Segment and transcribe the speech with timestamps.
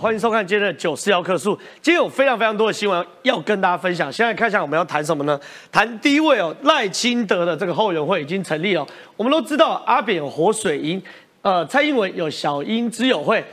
[0.00, 1.54] 欢迎收看今天的九四幺克数。
[1.82, 4.10] 今天有非常非常多的新闻要跟大家分享。
[4.10, 5.38] 现在看一下我们要谈什么呢？
[5.70, 8.84] 谈第一位哦，赖清德的这个后援会已经成立了。
[9.18, 11.00] 我们都知道阿扁有活水营，
[11.42, 13.44] 呃，蔡英文有小英之友会，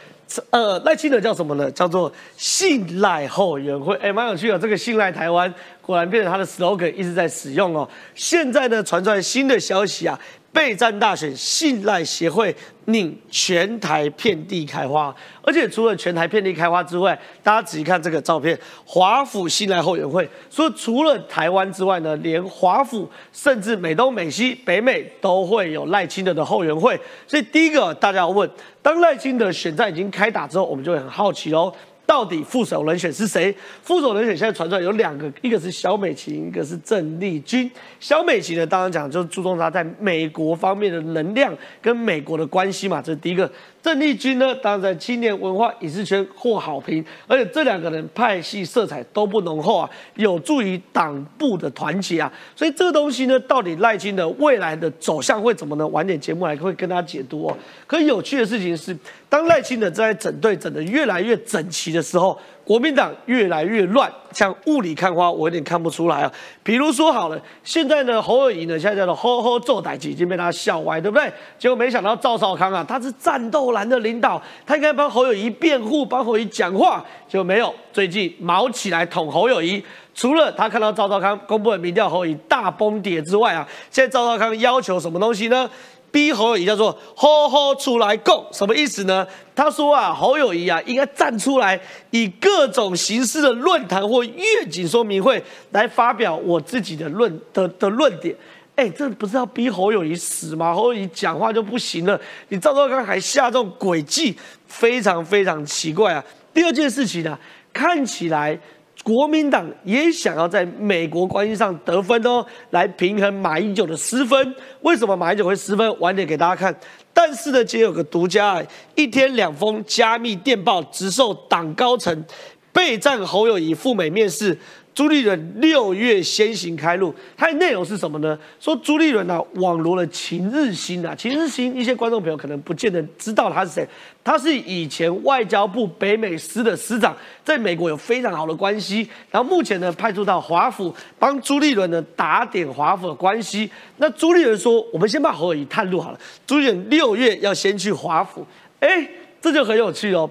[0.52, 1.70] 呃，赖清德叫什么呢？
[1.71, 3.94] 叫做信赖后援会。
[3.97, 7.87] 哎，蛮有趣的，这个信赖台湾果然变成他的 slogan，一直在使用哦。
[8.15, 10.17] 现在呢，传出来新的消息啊。
[10.52, 12.54] 备战大选，信赖协会
[12.86, 26.99] 令全台遍地开花，而且除了全台遍地开花之外，大家仔细看这个照片，华府信赖后援会说，除了台湾之外呢，连华府甚至美东、美西、北美都会有赖清德的后援会。
[27.27, 28.49] 所以第一个大家要问，
[28.81, 31.71] 当赖清德选战已经开打之后，我们就会很好奇喽。
[32.09, 33.55] 到底副手人选是谁？
[33.84, 37.70] 副手人选现在传出来有两个，一个是小美琴，一个是郑丽君。
[37.99, 43.48] 小美琴呢，当然讲就是注重她在美国方面的能量跟美国的关系嘛，这是第一个。
[43.81, 52.31] 郑丽君呢，当然在青年文化影视圈获好评，而且这两个人派系色彩都不浓厚啊，有助于党部的团结啊。
[52.55, 55.87] 所以这个东西呢，到底赖清德未来的走向会怎么呢？
[55.87, 57.57] 晚点节目来会跟大家解读哦。
[57.87, 58.95] 可有趣的事情是，
[59.29, 62.37] 当赖清德在整队整得越来越整齐的时候。
[62.70, 66.31] 国民党越来越乱，像雾里看花，我有点看不出来啊。
[66.62, 71.34] 比如说好了，现在呢，侯友谊呢，现在叫做“吼吼做歹”，已经被他笑歪，对不对？
[71.58, 77.73] 结果没想到赵少康啊，他是战斗蓝的领导，他应该帮侯友谊辩护，帮侯友谊讲话，结果没有。
[77.92, 79.83] 最近毛起来捅侯友谊，
[80.14, 85.67] 除了他看到赵少康公布的民调侯友谊大崩跌之外啊，现在赵少康要求什么东西呢？
[86.12, 89.26] 逼侯友谊叫做“吼吼出来供”，什么意思呢？
[89.56, 91.80] 他说啊，侯友谊啊，应该站出来，
[92.12, 98.36] 以各种形式的论坛或愿景说明会来发表我自己的论的的论点。
[98.76, 100.74] 哎，这不是要逼侯友谊死吗？
[100.74, 104.36] 侯友谊讲话就不行了，你赵少刚还下这种诡计，
[104.68, 106.23] 非常非常奇怪啊。
[106.54, 107.38] 第二件事情呢，
[107.73, 108.60] 看起来。
[109.03, 114.55] 国民党也想要在美国关系上得分哦，来平衡马英九的失分。
[114.82, 115.99] 为什么马英九会失分？
[115.99, 116.76] 晚点给大家看。
[117.14, 118.61] 但是呢，今天有个独家，
[118.95, 122.26] 一天两封加密电报直授党高层
[122.71, 124.58] 备战侯友谊赴美面试。
[124.99, 128.37] 朱立伦六月先行开路，它的内容是什么呢？
[128.59, 133.88] 说朱立伦呢网罗了秦日新啊，秦日新一些观众朋友可能不见得知道他是谁，
[134.25, 137.15] 他是以前外交部北美司的司长，
[137.45, 143.71] 在美国有非常好的关系，然后目前呢派驻到华府帮朱立伦呢打点华府的关系。
[143.99, 148.45] 那朱立伦说，我们先把侯友谊探路好了，朱立伦六月要先去华府，
[148.81, 149.09] 哎，
[149.41, 150.29] 这就很有趣哦。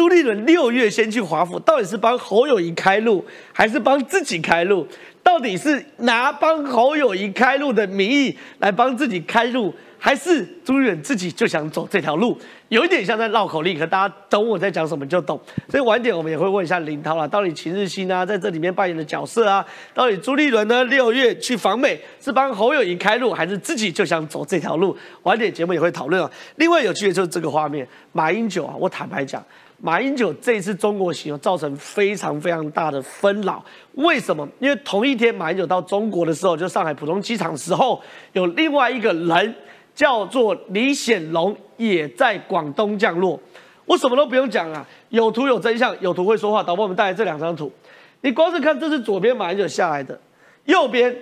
[0.00, 3.22] 朱立伦六月先去华府，到底是帮侯友谊开路，
[3.52, 4.88] 还是帮自己开路？
[5.22, 12.34] 到底是拿帮侯友谊开路的名义来帮自己开路，还是朱立伦自己就想走这条路？
[12.70, 15.38] 有一点像在绕口令，可大家懂我在讲什么就懂。
[15.68, 19.62] 所以晚点我们也会问一下林涛啦，到底秦日新啊在这里面扮演的角色啊，
[19.92, 24.96] 到底朱立伦呢六月去访美是帮侯友谊开路，还是自己就想走这条路？
[25.24, 26.30] 晚点节目也会讨论啊。
[26.56, 29.44] 另外有趣的就是这个画面，马英九啊，我坦白讲。
[29.82, 34.46] 马英九这次中国行造成非常非常大的纷扰，为什么？
[34.58, 38.00] 因为同一天马英九到中国的时候，就上海浦东机场时候，
[38.32, 39.54] 有另外一个人
[39.94, 43.40] 叫做李显龙也在广东降落。
[43.86, 46.62] 我什么都不用讲啊，有图有真相，有图会说话。
[46.62, 47.72] 导播，我们带来这两张图，
[48.20, 50.20] 你光是看，这是左边马英九下来的，
[50.66, 51.16] 右边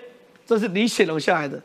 [0.44, 1.58] 这是李显龙下来的。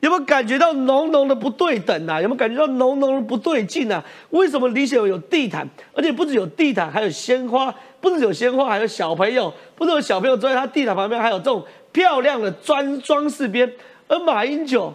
[0.00, 2.20] 有没有感觉到浓浓的不对等啊？
[2.20, 4.04] 有没有感觉到浓浓的不对劲啊？
[4.30, 13.72] 为什么李显有地毯，而且不止有地毯，还有鲜花，不止有鲜花，还有小朋友，不止有小朋友坐在他地毯旁边，还有这种漂亮的装装饰边。
[14.08, 14.94] 而马英九，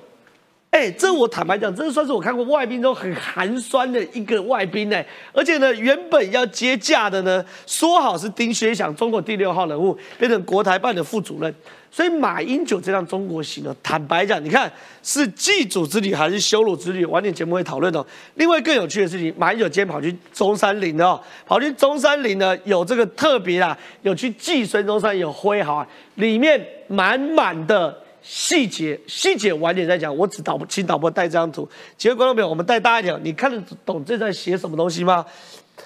[0.72, 5.04] 哎，这我坦白讲，这算是我看过外宾中很寒酸的一个外宾呢。
[5.34, 11.54] 而且呢，原本要接驾的呢，说好是丁薛祥，中国第六号人物，变成国台办的副主任。
[11.92, 14.72] 所以马英九这趟中国行呢，坦白讲，你看
[15.04, 17.04] 是祭祖之旅还是羞辱之旅？
[17.06, 18.06] 晚点节目会讨论哦。
[18.36, 30.16] 另外更有趣的事情，马英九今天跑去中山陵哦，跑去中山陵呢，有这个特别啊，有去祭孙中山，有挥毫啊，里面满满的细节，细节晚点再讲。
[30.16, 35.26] 我只导请导播带这张图，几位观众朋友，我们带大一点，你看得懂这在写什么东西吗？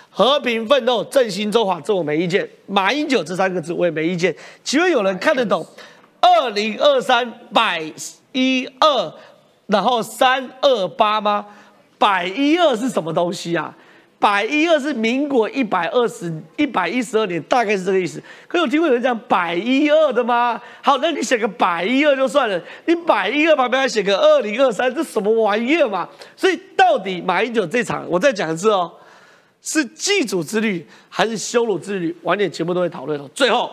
[0.10, 2.50] 和平奋斗，振兴中华，这我没意见。
[2.68, 4.36] 马英九这三个字我也没意见。
[4.64, 5.66] 请问有人看得懂？
[6.20, 7.84] 二零二三百
[8.32, 9.14] 一二，
[9.68, 11.46] 然后三二八吗？
[11.98, 13.76] 百一二是什么东西啊？
[14.26, 18.20] 百一二是民国一百二十一百一十二年，大概是这个意思。
[18.48, 20.60] 可有听过有人讲百一二的吗？
[20.82, 26.10] 好，那你写个百一二就算了，你百一二旁边还写个二零二三，这什么玩意儿嘛？
[26.36, 28.92] 所以到底马英九这场，我再讲一次哦，
[29.62, 32.16] 是祭祖之旅还是羞辱之旅？
[32.24, 33.30] 晚点节目都会讨论哦。
[33.36, 33.72] 最后，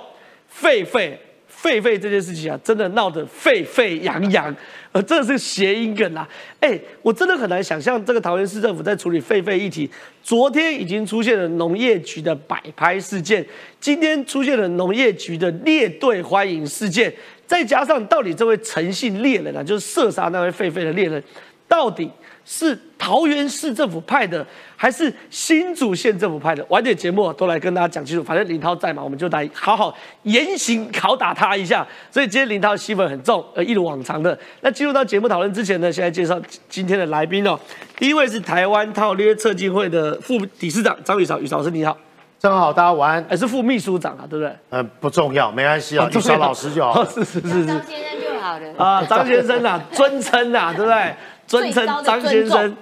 [0.60, 1.16] 狒狒。
[1.62, 4.54] 狒狒这件事情啊，真的闹得沸沸扬扬，
[4.90, 6.28] 呃，这是谐音梗啊！
[6.58, 9.88] 哎，我真的很难想象这个桃园市政府在处理狒狒议题。
[10.24, 13.46] 昨天已经出现了农业局的摆拍事件，
[13.78, 17.12] 今天出现了农业局的列队欢迎事件，
[17.46, 21.22] 再加上到底这位诚信猎人啊，就是射杀那位狒狒的猎人，
[21.68, 22.10] 到底？
[22.44, 24.44] 是桃园市政府派的，
[24.76, 26.64] 还是新竹县政府派的？
[26.68, 28.22] 晚点节目都来跟大家讲清楚。
[28.24, 31.86] 反正林涛在嘛，我们就来好好严刑拷打他一下。
[32.10, 34.36] 所以今天林涛戏份很重，呃，一如往常的。
[34.60, 37.58] 那进入到节目讨论之前呢，先来介绍今天的来宾哦。
[37.96, 41.96] 第一位是台湾套约策进会的副理事长张宇韶，宇韶老师你好，
[42.40, 43.24] 正好大家晚安。
[43.28, 44.52] 还是副秘书长啊，对不对？
[44.70, 47.04] 呃，不重要，没关系啊，宇韶老师就好。
[47.08, 48.74] 是是是是，张先生就好了。
[48.76, 51.14] 啊，张先生啊，尊称啊，对不对？
[51.52, 52.75] 尊称张先生，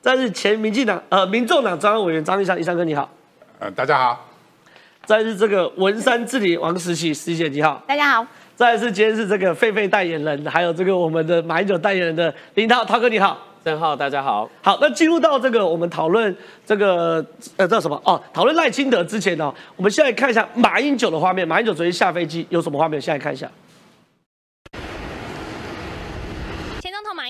[0.00, 3.08] 再是前民进党呃民众党中央委员张立山，立山哥你好，
[3.60, 4.26] 呃大家好，
[5.04, 8.26] 再是这个文山治理王石喜，石姐你好，大家好，
[8.56, 16.36] 再是今天是这个狒狒代言人，还有这个我们的马英九代言人的林涛涛哥你好，郑浩大家好，好，那进入到这个我们讨论
[16.66, 17.24] 这个
[17.56, 18.02] 呃叫什么？
[18.04, 23.00] 哦，讨论赖清德之前呢，我们现在看一下马英九的画面，马英九昨天下飞机有什么画面？
[23.00, 23.48] 现在看一下。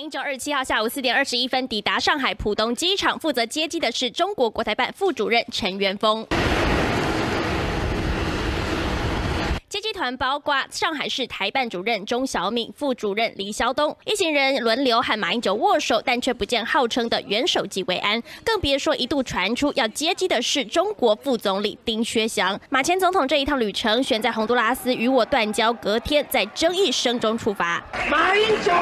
[0.09, 6.27] 马英九二十七号下午四点二十一分抵达上海浦东机场，负责接机的是中国国台办副主任陈元峰。
[9.69, 22.59] 接机团包括上海市台办主任钟小敏、副主任李晓东一行人轮流和马英九握手，但却不见号称的元首级慰安，更别说一度传出要接机的是中国副总理丁薛祥。
[22.71, 27.85] 马前总统这一趟旅程选在洪都拉斯与我断交隔天，在争议声中出发。
[28.11, 28.73] 马英九。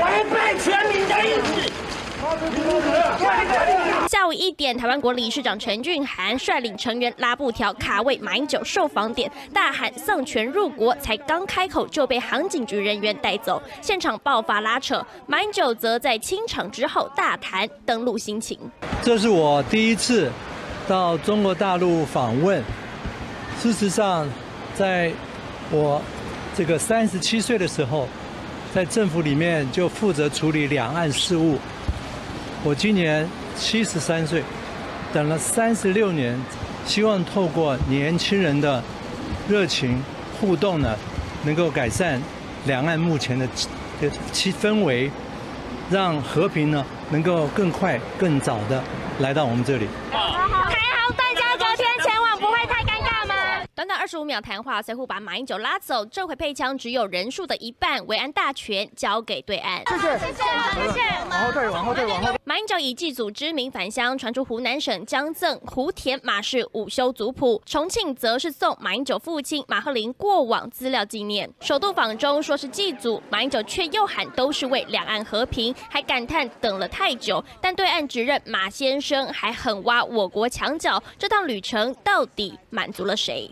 [0.00, 1.30] 违背全民的意
[1.62, 1.87] 志。
[4.08, 15.04] 下午一点，台湾国理事长陈俊涵率领成员拉布条卡位马英九受访点，大喊丧权入国，才刚开口就被航警局人员带走，现场爆发拉扯。
[15.26, 18.58] 马英九则在清场之后大谈登陆心情。
[19.02, 20.30] 这是我第一次
[20.86, 22.62] 到中国大陆访问。
[23.60, 24.28] 事实上，
[24.74, 25.12] 在
[25.70, 26.00] 我
[26.56, 28.08] 这个三十七岁的时候。
[28.74, 31.56] 在政府里面就负责处理两岸事务。
[32.64, 34.42] 我今年七十三岁，
[35.12, 36.36] 等了三十六年，
[36.84, 38.82] 希望透过年轻人的
[39.48, 40.02] 热情
[40.40, 40.96] 互动呢，
[41.44, 42.20] 能够改善
[42.66, 43.46] 两岸目前的
[44.32, 45.08] 气氛围，
[45.88, 48.82] 让和平呢能够更快、更早的
[49.20, 49.86] 来到我们这里。
[53.78, 56.04] 短短二十五秒谈话，随后把马英九拉走。
[56.06, 59.84] 这回配枪只有人数的一半，维安大权交给对岸。
[59.86, 61.00] 谢谢，谢谢，谢谢。
[61.30, 62.34] 往后退，往后退，往后。
[62.42, 71.48] 马英九以祭祖之名返乡，传出湖南省江赠湖田马氏午休族谱，重庆则是送马英九父亲马鹤林过往资料纪念。
[71.60, 77.44] 首度访中说是祭祖，马英九却又喊都是为两岸和平，还感叹等了太久。
[77.60, 83.48] 但对岸指认马先生还狠挖我国墙角，这趟旅程到底满足了谁？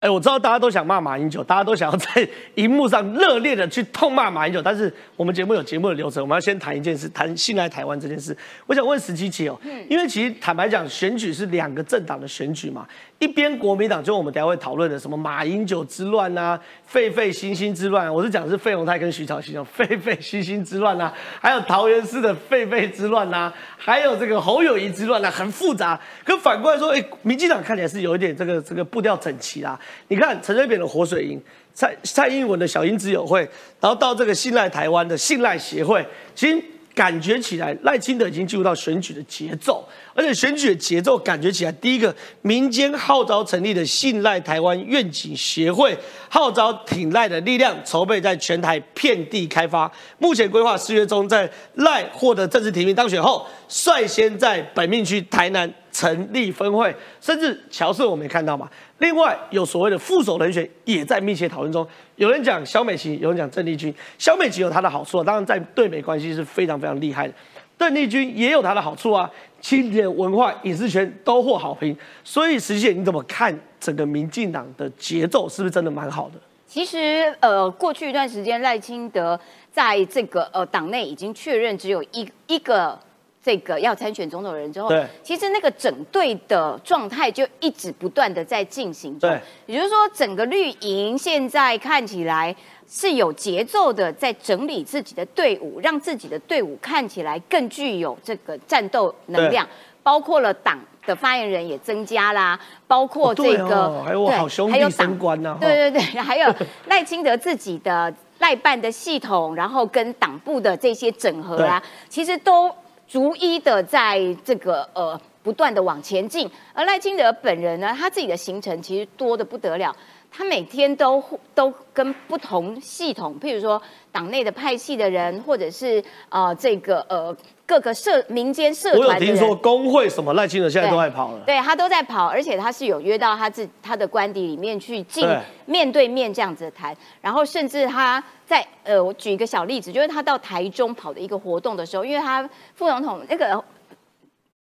[0.00, 8.34] 哎，我知道大家都想骂马英九，大家都想要在荧幕上热烈的去痛骂马英九，但是我们节目有节目的流程，我们要先谈一件事，谈信赖台湾这件事。
[8.66, 9.60] 我想问石基奇哦，
[9.90, 12.88] 因为其实坦白讲，选举是两个政党的选举嘛。
[13.20, 16.58] 一边国民党就我们等下会讨论的什么马英九之乱啊，
[16.90, 26.00] 狒狒星星之乱，我是讲是费鸿泰跟徐小新哦， 狒狒星星之乱呐，还有桃园市的狒狒之乱呐，还有这个侯友谊之乱呐，很复杂。
[26.24, 29.78] 可反过来说，哎，民进党看起来是有一点这个这个步调整齐啦。
[30.08, 31.38] 你看陈水扁的活水营，
[31.74, 33.46] 蔡蔡英文的小英之友会，
[33.78, 36.02] 然后到这个信赖台湾的信赖协会，
[36.34, 36.58] 其实。
[36.94, 45.96] 感觉起来，赖清德已经进入到选举的节奏，而且选举的节奏感觉起来，第一个民间号召成立的信赖台湾愿景协会，
[46.28, 49.90] 号召挺赖的力量，筹备在全台遍地开发。
[50.18, 58.68] 目前规划四月中在赖获得政治提名当选后，率先在本命区台南成立分会，甚至乔氏我没看到嘛。
[59.00, 63.92] 另外有所谓的副手人选也在密切讨论中，有人讲萧美琴，有人讲邓丽君。
[64.18, 67.32] 萧美琴有她的好处啊，当然在对美关系是非常非常厉害的。
[67.78, 71.96] 邓丽君也有她的好处啊，青年文化、影视圈都获好评。
[72.22, 76.34] 所以实际你怎么看整个民进党的节奏，是不是真的蛮好的？
[76.66, 79.40] 其实呃，过去一段时间赖清德
[79.72, 82.98] 在这个呃党内已经确认只有一一个。
[83.42, 84.90] 这个要参选总统人之后，
[85.22, 89.30] 其实那个整队的状态就一直不断的在进行中。
[89.66, 92.54] 也就是说，整个绿营现在看起来
[92.88, 99.66] 是有节奏的，在整理自己的队伍，让自己的队伍看起来更具有这个战斗能量。
[100.02, 106.52] 包括了党的发言人也增加啦，包括这个还有好兄弟升官呐，对对对， 还有
[106.86, 112.74] 赖清德自己的赖办的系统，然后跟党部的这些整合啊，其实都
[113.10, 116.48] 逐一的在这个呃不断的往前进。
[116.72, 119.94] 而赖清德本人呢，他自己的行程其实多的不得了。
[120.30, 121.22] 他每天都
[121.54, 123.80] 都跟不同系统，譬如说
[124.12, 135.28] 党内的派系的人，或者是呃这个呃各个社民间社团，我有听说工会什么赖清德现在都在跑了，对他都在跑，而且他是有约到他自他的官邸里面去进
[135.66, 143.62] 面对面这样子谈，然后甚至他在呃我举一个小例子，就是他到台中跑的一个活动的时候，因为他副总统那个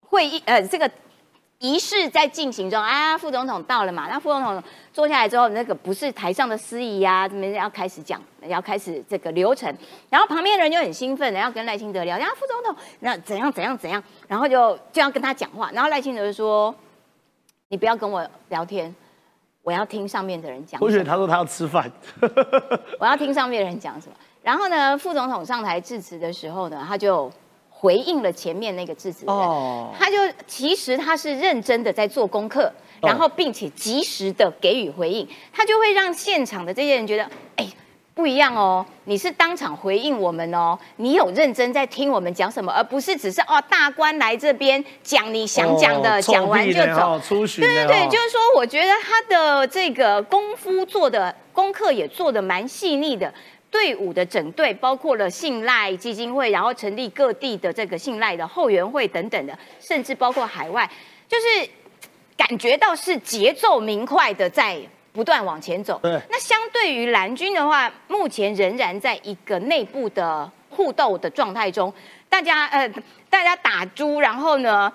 [0.01, 0.89] 会议呃这个。
[1.59, 4.07] 仪式在进行中啊，副总统到了嘛？
[4.07, 4.61] 那副总统
[4.93, 9.75] 坐下来之后，那个不是台上的司仪啊，怎么要开始讲，要开始这个流程。
[10.07, 12.15] 然后旁边的人就很兴奋，要跟赖清德聊。
[12.15, 15.71] 然后副总统那怎样怎样怎样，然后就就要跟他讲话。
[15.73, 16.73] 然后赖清德就说
[17.69, 18.95] ：“你不要跟我聊天，
[19.63, 21.91] 我要听上面的人讲。”我觉得他说他要吃饭，
[22.99, 24.13] 我要听上面的人讲什么。
[24.43, 27.31] 然后呢，副总统上台致辞的时候呢，他就。
[27.79, 29.35] 回应了前面那个致辞人，
[29.99, 30.17] 他就
[30.47, 37.67] 其实他是认真的在做功课，然后并且及时的给予回应，他就会让现场的这些人觉得，哎，
[38.15, 47.21] 不一样哦，你是当场回应我们哦，你有认真在听我们讲什么，而不是只是哦大官来这边讲你想讲的，讲完就走。
[47.29, 53.31] 对对对，就是说，我觉得他的这个功夫做的功课也做的蛮细腻的。
[53.69, 60.89] 队伍的整队包括了信赖基金会，然后成立各地的这个信赖的后援会等等的，甚至包括海外，
[61.27, 61.69] 就是
[62.37, 64.79] 感觉到是节奏明快的在
[65.11, 65.99] 不断往前走。
[66.01, 66.19] 对。
[66.29, 71.93] 那相对于蓝军的话，目前仍然在一个内部的互斗的状态中，
[72.29, 72.87] 大家呃，
[73.29, 74.91] 大家打猪，然后呢，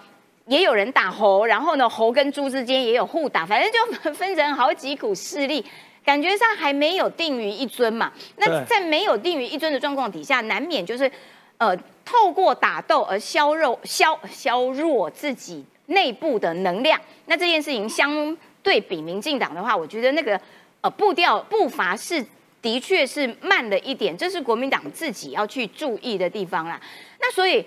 [0.47, 5.65] 也有人打猴，然后呢，猴跟猪之间也有互打，反正就分成好几股势力。
[6.05, 8.13] 感觉上还没有定于一尊嘛？
[8.37, 11.11] 那在没有定于一尊的状况底下，难免就是，
[11.59, 17.01] 呃，透过打斗而削弱、削削弱自己内部的能量。
[17.27, 20.41] 那这件事情相对比民进党的话，我觉得那个
[20.81, 22.25] 呃步调步伐是
[22.61, 26.81] 的确是慢了一点，这是国民党自己要去注意的地方啦。
[27.21, 27.63] 那所以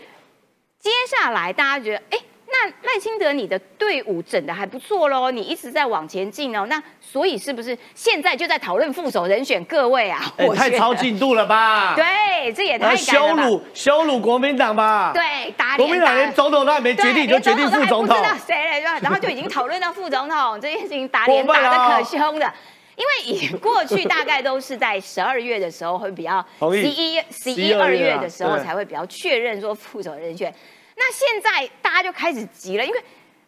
[0.79, 2.19] 接下来大家觉得，哎。
[2.47, 6.65] 那赖清德，你的队伍整的还不错喽，你一直在往前进哦。
[6.67, 9.63] 那所以是不是现在就在讨论副手人选？
[9.65, 10.21] 各位啊，
[10.55, 11.95] 太超进度了吧？
[11.95, 15.11] 对，这也太羞辱羞辱国民党吧？
[15.13, 18.87] 对，打国民党连总统都还没决定，就决定副总统，谁来着？
[19.01, 22.51] 然后就已经讨论到副总统这件事情，打脸打的可凶的。
[22.95, 30.53] 因为以 过去大概都是在十二月的时候会比较，十一十一二月的时候才会比较确认说副手人选。
[30.95, 33.03] 那现在大家就开始急了，因为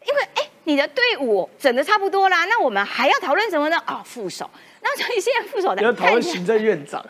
[0.06, 3.82] 因为哎，你的队伍整的差不多啦，那我们还要讨论什么呢？
[3.86, 4.48] 哦，副手。
[4.80, 7.04] 那所以现在副手的要讨论行政院长，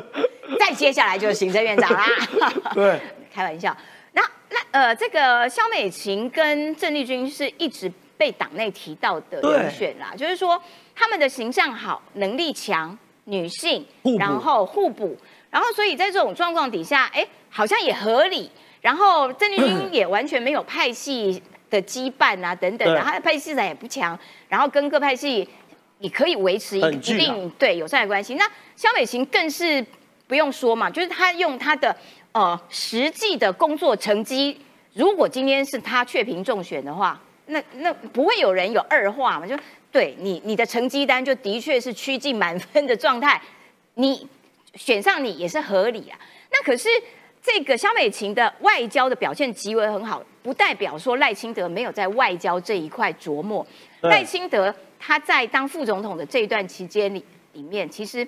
[0.58, 2.04] 再接下来就是行政院长啦。
[2.74, 3.00] 对，
[3.32, 3.74] 开玩笑。
[4.12, 10.60] 那那呃，这个肖美琴跟郑丽君是一直被党内提到的人选啦，就是说
[10.94, 13.86] 他们的形象好，能力强，女性，
[14.18, 15.16] 然后互补，
[15.50, 18.50] 然后所以在这种状况底下，哎，好像也合理。
[18.82, 25.48] 然后郑丽君 也完全没有派系的羁绊啊，等等的，他的派系色彩也不强，然后跟各派系
[25.98, 28.34] 你可以维持一定对友善的关系。
[28.34, 28.44] 那
[28.76, 29.82] 肖美琴更是
[30.26, 31.96] 不用说嘛，就是他用他的
[32.32, 34.60] 呃实际的工作成绩，
[34.94, 39.46] 如果今天是他确评中选的话，那那不会有人有二话嘛？
[39.46, 39.56] 就
[39.92, 43.40] 对你你的成绩单就的确是趋近满分的状态，
[43.94, 44.28] 你
[44.74, 46.18] 选上你也是合理啊。
[46.50, 46.88] 那可是。
[47.42, 53.66] 这个肖美琴的外交的表现极为很好，不代表说赖清德没有在外交这一块琢磨。
[54.02, 58.26] 赖清德他在当副总统的这一段期间里里面，其实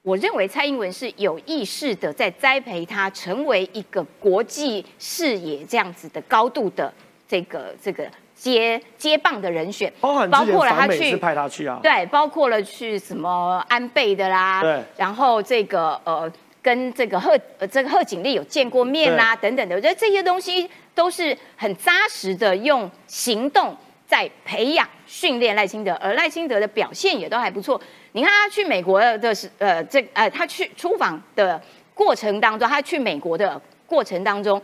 [0.00, 6.90] 我认为蔡英文是有意识的在栽培他成为一个国际视野这样子的高度的
[7.28, 16.32] 这个这个接接棒的人选，包含包括了他去派他去啊，对，包括了去什么安倍的啦，对，然后这个呃。
[16.68, 23.74] 跟这个贺呃这个贺锦丽有见过面啦，等等的，我觉得这些东西都是很扎实的，用行动
[24.06, 27.80] 在培养训练赖清德，而赖清德的表现也都还不错。
[28.12, 31.58] 你看他去美国的是呃这呃他去出访的
[31.94, 34.60] 过程当中，他去美国的过程当中，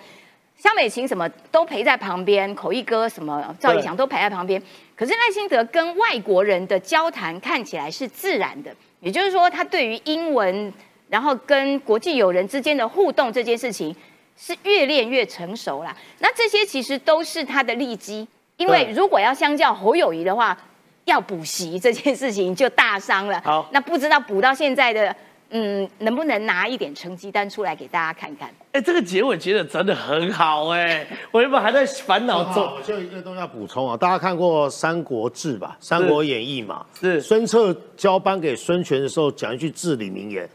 [0.58, 4.62] 肖美琴什么都陪在旁边，口译哥什么赵立强都陪在旁边。
[4.94, 8.70] 可是赖清德跟外国人的交谈看起来是自然的，
[9.00, 10.70] 也就是说他对于英文。
[11.08, 13.94] 然后跟国际友人之间的互动这件事情
[14.36, 15.96] 是越练越成熟啦。
[16.18, 20.56] 那这些其实都是他的利基，因为如果要相较侯友谊的话，
[21.04, 23.40] 要补习这件事情就大伤了。
[23.44, 25.14] 好，那不知道补到现在的。
[25.56, 28.52] 嗯，能不能拿一点成绩单出来给大家看看？
[28.72, 32.64] 哎，这个结尾结的真的很好哎， 我原本还在烦恼中。
[32.74, 40.48] 我就一个东西要补充啊，大家看过《三国志》吧，《三国演义》嘛，是孙策交班给孙权的时候讲一句至理名言。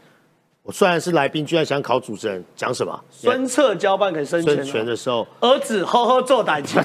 [0.70, 2.96] 我虽然是来宾，居然想考主持人，讲什么？
[3.10, 6.80] 孙策交办给孙权的时候，儿子呵呵做胆怯，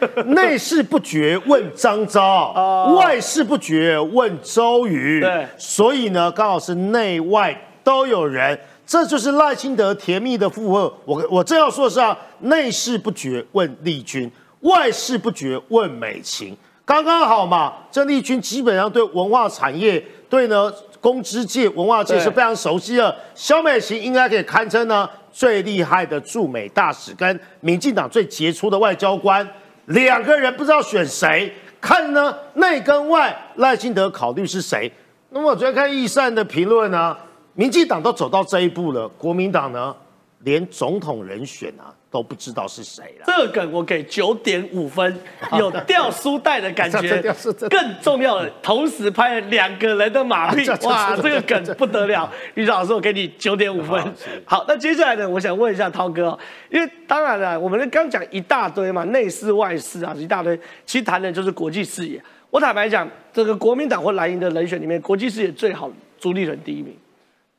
[0.28, 5.20] 内事不决问张昭，外事不决问周瑜。
[5.20, 7.54] 对，所以呢，刚好是内外
[7.84, 10.90] 都有人，这就是赖清德甜蜜的附和。
[11.04, 16.56] 我我正要说的是啊，内事不决问立军，外事不决问美琴，
[16.86, 17.74] 刚刚好嘛。
[17.90, 20.72] 这丽君基本上对文化产业，对呢。
[21.00, 23.14] 公知界、文化界是非常熟悉的。
[23.34, 29.48] 肖美琴应该可以堪称呢最厉害的驻美大使，跟民进党最杰出的外交官。
[29.86, 34.90] 两个人不知道选谁，看呢内跟外，赖清德考虑是谁。
[35.30, 37.16] 那么我昨天看易善的评论呢，
[37.54, 39.94] 民进党都走到这一步了，国民党呢
[40.40, 41.94] 连总统人选啊。
[42.10, 43.24] 都不知道是谁了。
[43.26, 45.14] 这个梗我给九点五分，
[45.58, 47.20] 有掉书袋的感觉。
[47.68, 52.26] 更重要的，同时拍了两个人的马屁，哇，这个梗不得了。
[52.54, 54.02] 于老师，我给你九点五分。
[54.46, 56.36] 好，那接下来呢，我想问一下涛哥，
[56.70, 62.18] 因为当然了，我们刚讲一大堆嘛，内事外事啊，一大堆，其实谈的就是国际视野。
[62.48, 66.96] 我坦白讲，这个国民党或蓝营的人选里面，国际视野最好，朱立伦第一名，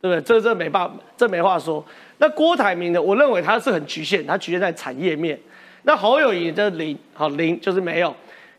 [0.01, 0.21] 对不对？
[0.23, 1.85] 这这没办法，这没话说。
[2.19, 3.01] 那郭台铭呢？
[3.01, 5.39] 我认为他是很局限，他局限在产业面。
[5.83, 8.13] 那侯友谊的零，好零就是没有。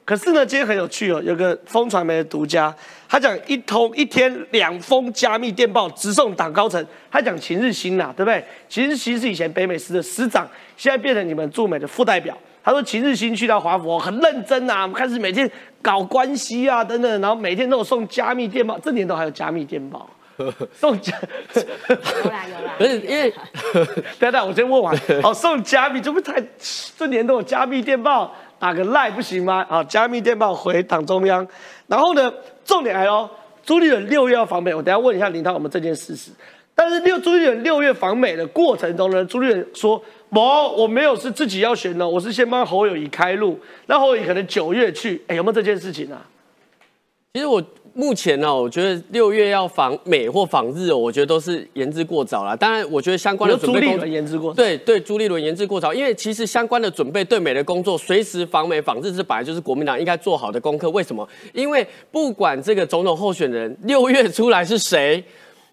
[0.05, 2.75] 可是呢，今天很有趣哦，有个风传媒的独家，
[3.09, 6.85] 他讲一通一天两封加密电报直送党高层。
[7.11, 8.43] 他讲秦日新呐，对不对？
[8.69, 12.37] 秦日新是以前北美司的司长，现在变成你们驻美的副代表。
[12.65, 15.49] 他说秦日新去到华府很认真啊，开始每天
[15.81, 20.09] 搞关系啊等等，然后每天都有送加密电报，这年头还有加密电报。
[20.75, 21.15] 送加
[22.25, 23.33] 有啦 有啦，不是因为，
[24.19, 24.97] 等等，我先问完。
[25.23, 26.43] 好，送加密，这不太
[26.97, 29.65] 这年头有加密电报，打个赖不行吗？
[29.69, 31.47] 好，加密电报回党中央。
[31.87, 32.33] 然后呢，
[32.65, 33.29] 重点来喽，
[33.65, 36.31] 朱立伦六月要访美，我等下问一下林涛我们这件事实。
[36.75, 46.23] 但是六朱立伦六月访美的过程中呢，朱立伦说，我我没有是自己要选的，我是先帮侯友谊开路，那侯友谊可能九月去，哎，有没有这件事情啊？
[47.35, 47.63] 其实我。
[47.95, 52.57] 目前呢，我觉得六月要访美或访日，我觉得都是言之过早了。
[52.57, 60.89] 当然，我觉得相关的准备工作言之过对对，朱立伦言之过早，因为其实相关的准备对美的工作，随时访美访日这本来就是国民党应该做好的功课。
[60.91, 61.29] 为什么？
[61.53, 65.23] 因为不管这个总统候选人六月出来是谁。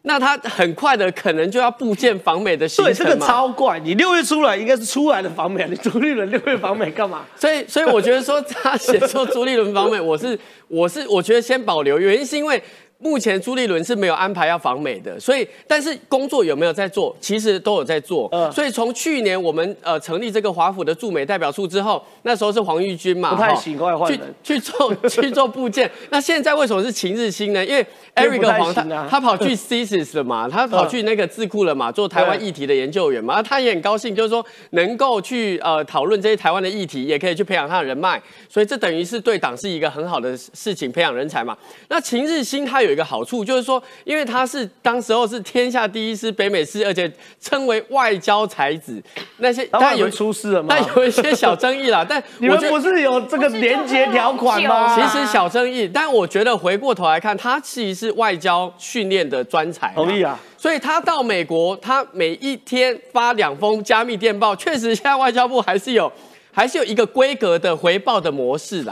[0.07, 3.77] 那他很快的可能就要布建访美的行程对，这个超怪。
[3.79, 7.25] 你六月出来应该是出来的访美，你朱立伦六月访美干嘛？
[7.35, 12.59] 所以，所以我觉得说他写说朱立伦访美，我是我是我觉得先保留，原因是因为。
[12.99, 17.15] 目前朱立伦是没有安排要访美的，所以但是工作有没有在做？
[17.21, 18.27] 其实都有在做。
[18.31, 25.89] 嗯，所以从去年我们呃成立这个华府的驻美代表处之后，那时候是黄玉军嘛，不太喜欢去去做 去做部件。
[26.09, 27.63] 那现在为什么是秦日新呢？
[27.63, 41.55] 因为 Eric 黄他他跑去 CSIS 了嘛， 他跑去那个智库了嘛，做台湾议题的研究员嘛，他也很高兴，就是说能够去呃讨论这些台湾的议题，也可以去培养他的人脉，所以这等于是对党是一个很好的事情，培养人才嘛。
[41.89, 42.86] 那秦日新他有。
[42.87, 48.99] 有一个好处就是说，因为他是当时候是天下第一师北美师，而且称为外交才子。
[49.37, 52.05] 那些当然有出事了吗，但有一些小争议啦。
[52.07, 54.95] 但 你们不是有这个连接条款吗？
[54.95, 59.91] 其实小争议，但我觉得回过头来看，他其实是外交训练的专才。
[59.93, 60.39] 同意啊。
[60.57, 66.11] 所以他到美国，他每一天发两封加密电报，确实现在外交部还是有。
[66.57, 68.91] 还是有一个规格的回报的模式的。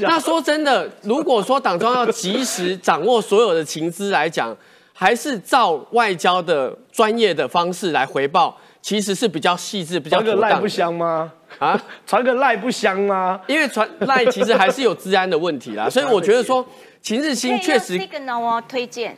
[0.00, 4.52] 那说真的，如果说党中央要及时掌握所有的情资来讲，
[4.92, 10.40] 还是照外交的专业的方式来回报，其实是比较细致、比较妥当。
[10.40, 11.32] 传个赖不香吗？
[11.60, 13.40] 啊， 传个赖不香吗？
[13.46, 16.66] 因为传赖其实还是有治安的问题啦， 所以我觉得说。
[17.04, 19.14] 秦日新确实这个呢，我推荐。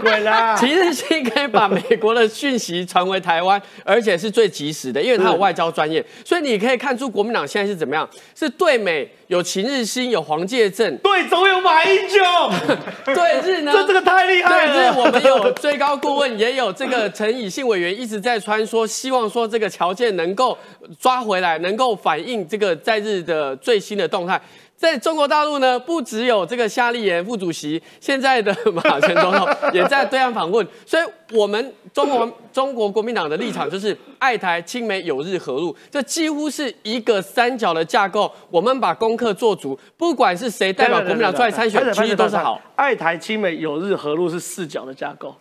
[0.00, 0.54] 鬼啦！
[0.56, 6.04] 秦日新可以把美国的讯息传回台湾，而且是最及时的，因为他有外交专业。
[6.24, 12.22] 所以你可以看出国民党现在是怎么样，是对美有秦日新，有黄介正，对总有马英九，
[13.12, 13.72] 对日呢？
[13.74, 14.72] 这这个太厉害了。
[14.72, 20.56] 对日，我们有最高顾问，也有这个陈以信委员一直在穿说，希望说这个条件能够
[21.00, 24.40] 抓回来，能够反映这个在日的最新的动态。
[24.76, 38.30] 在中国大陆呢，不只有这个夏立言副主席，现在的马前总统也在对岸访问，所以我们中国中国国民党的立场就是爱台、亲美、友日、和路，这几乎是一个三角的架构。
[38.50, 42.60] 我们把功课做足，不管是谁代表国民党出来参选，其实都是好。
[42.76, 45.34] 爱台、亲美、友日、和路是四角的架构，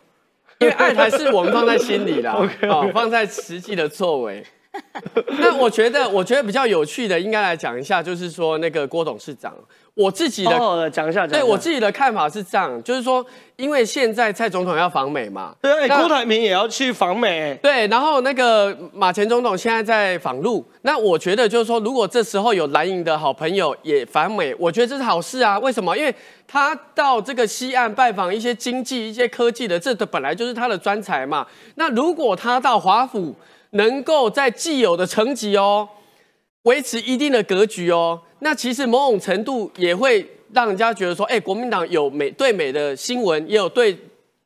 [0.60, 2.32] 因为爱台是我们放在心里的，
[2.70, 4.46] 哦，放在实际的作为。
[5.40, 9.54] 那我觉得，我觉得比较有趣的，应该来讲一下，就是说那个郭董事长，
[9.94, 13.24] 我自己的讲一下，对我自己的看法是这样，就是说，
[13.56, 25.60] 因为现在蔡总统要访美嘛，对，郭台铭也要去访美，对，然后那个马前总统现在在访陆，那我觉得就是说，如果这时候有蓝营的好朋友也访美，我觉得这是好事啊。
[25.60, 25.96] 为什么？
[25.96, 26.14] 因为
[26.48, 31.46] 他到这个西岸拜访一些经济、一些科技的，这的本来就是他的专才嘛。
[31.76, 33.36] 那如果他到华府，
[33.74, 35.88] 能够在既有的层级哦，
[36.64, 43.98] 维持一定的格局哦，那其实某种程度也会让人家觉得说，哎，国民党有美对美的新闻，也有对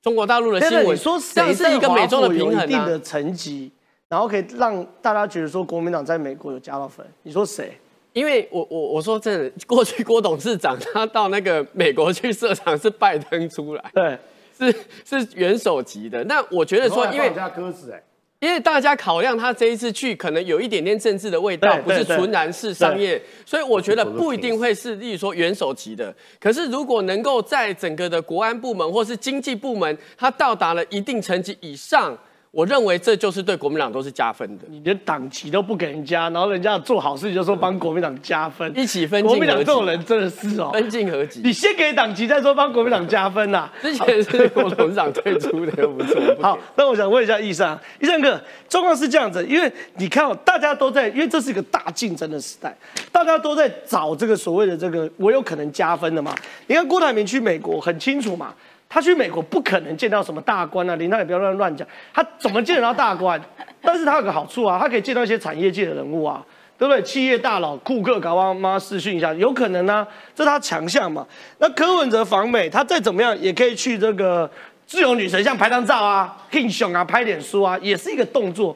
[0.02, 3.72] 中国大陆的新闻，说这是一个美中的平衡一定的层级，
[4.08, 7.06] 然后可以让大家觉得说国民党在美国有加到分。
[7.24, 7.78] 你说谁？
[8.14, 14.18] 因为我我我说真的，过去郭董事长他到那个美国去设厂是拜登出来，对，
[14.58, 16.24] 是是元首级的。
[16.24, 18.02] 那我觉得说，因为家鸽子哎。
[18.40, 26.16] 因为大家考量他这一次去，可能有一点点政治的味道，不是纯然是商业，所以我觉得不一定会是，例如说元首级的。
[26.40, 32.18] 可是如果能够在整个的国安部门或是经济部门，他到达了一定层级以上。
[32.52, 34.64] 我认为这就是对国民党都是加分的。
[34.70, 39.22] 你连党旗都不给人家，然后人家做好事就说帮国民党加分，一起分。
[39.24, 41.42] 国民党这种人真的是哦，分进合集。
[41.44, 43.70] 你先给党旗，再说帮国民党加分呐。
[43.82, 46.20] 之前是国董事长退出的，又不错。
[46.42, 52.76] 好，那我想问一下易尚，易尚哥，状况是这样子，因为你看哦，大家都在，因为这是一个大竞争的时代，
[53.12, 56.34] 大家都在找这个所谓的这个我有可能加分的嘛。
[56.68, 58.54] 你看郭台铭去美国很清楚嘛。
[58.90, 63.40] 他去美国不可能见到什么大官啊，林大也不要乱乱讲，他怎么见得到大官？
[63.82, 66.44] 但是他有个好处啊，他可以见到一些产业界的人物啊，
[66.78, 67.04] 对不对？
[67.04, 71.28] 企业大佬库克搞完妈试训一下，有可能啊，这是他强项嘛。
[71.58, 74.50] 那柯文哲访美，他再怎么样也可以去这个
[74.86, 78.76] 自由女神像拍张照啊，英雄啊，拍点书啊，也是一个动作。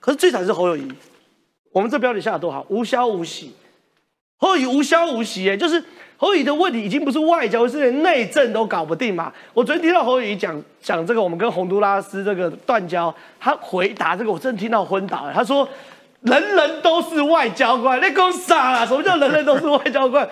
[0.00, 0.92] 可是最惨是侯友谊，
[1.72, 3.54] 我们这标题下的多好，无消无息，
[4.38, 5.82] 侯友谊无消无息，哎，就是。
[6.22, 9.32] 侯宇的问题已经不是外交，是连内政都搞不定嘛？
[9.52, 15.32] 我昨天听到侯宇讲讲这个，我们跟洪都拉斯这个断交，他回答这个，我真的听到昏倒了。
[15.34, 15.68] 他说
[16.22, 18.86] ：“人人都是外交官，你够傻了？
[18.86, 20.30] 什么叫人人都是外交官？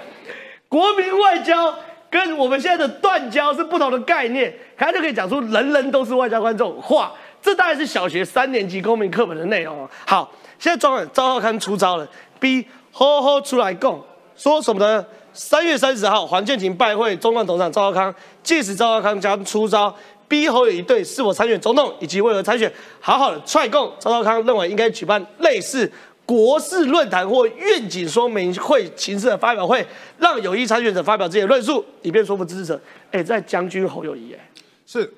[0.68, 1.74] 国民外交
[2.08, 4.54] 跟我们现在的断交是不同的概念。
[4.78, 9.88] 他就可以讲出人人都是外交官这种话，这大概是小学三年级公民课本的内容。
[10.06, 12.06] 好，现在庄赵浩康出招了，
[12.38, 14.00] 逼吼吼出来供，
[14.36, 15.04] 说什么呢？
[15.32, 19.94] 三月三十号，黄建庭拜会中共董事长赵少康，届时赵少康将出招，
[20.26, 23.92] 逼侯友谊对是否参选总统以及为何参选，好好的踹供。
[23.98, 25.90] 赵少康认为应该举办类似
[26.26, 29.86] 国事论坛或愿景说明会形式的发表会，
[30.18, 32.80] 让有意参选者发表自己的论述，以便说服支持者。
[33.10, 34.50] 哎，在将军侯友谊，哎，
[34.86, 35.12] 是。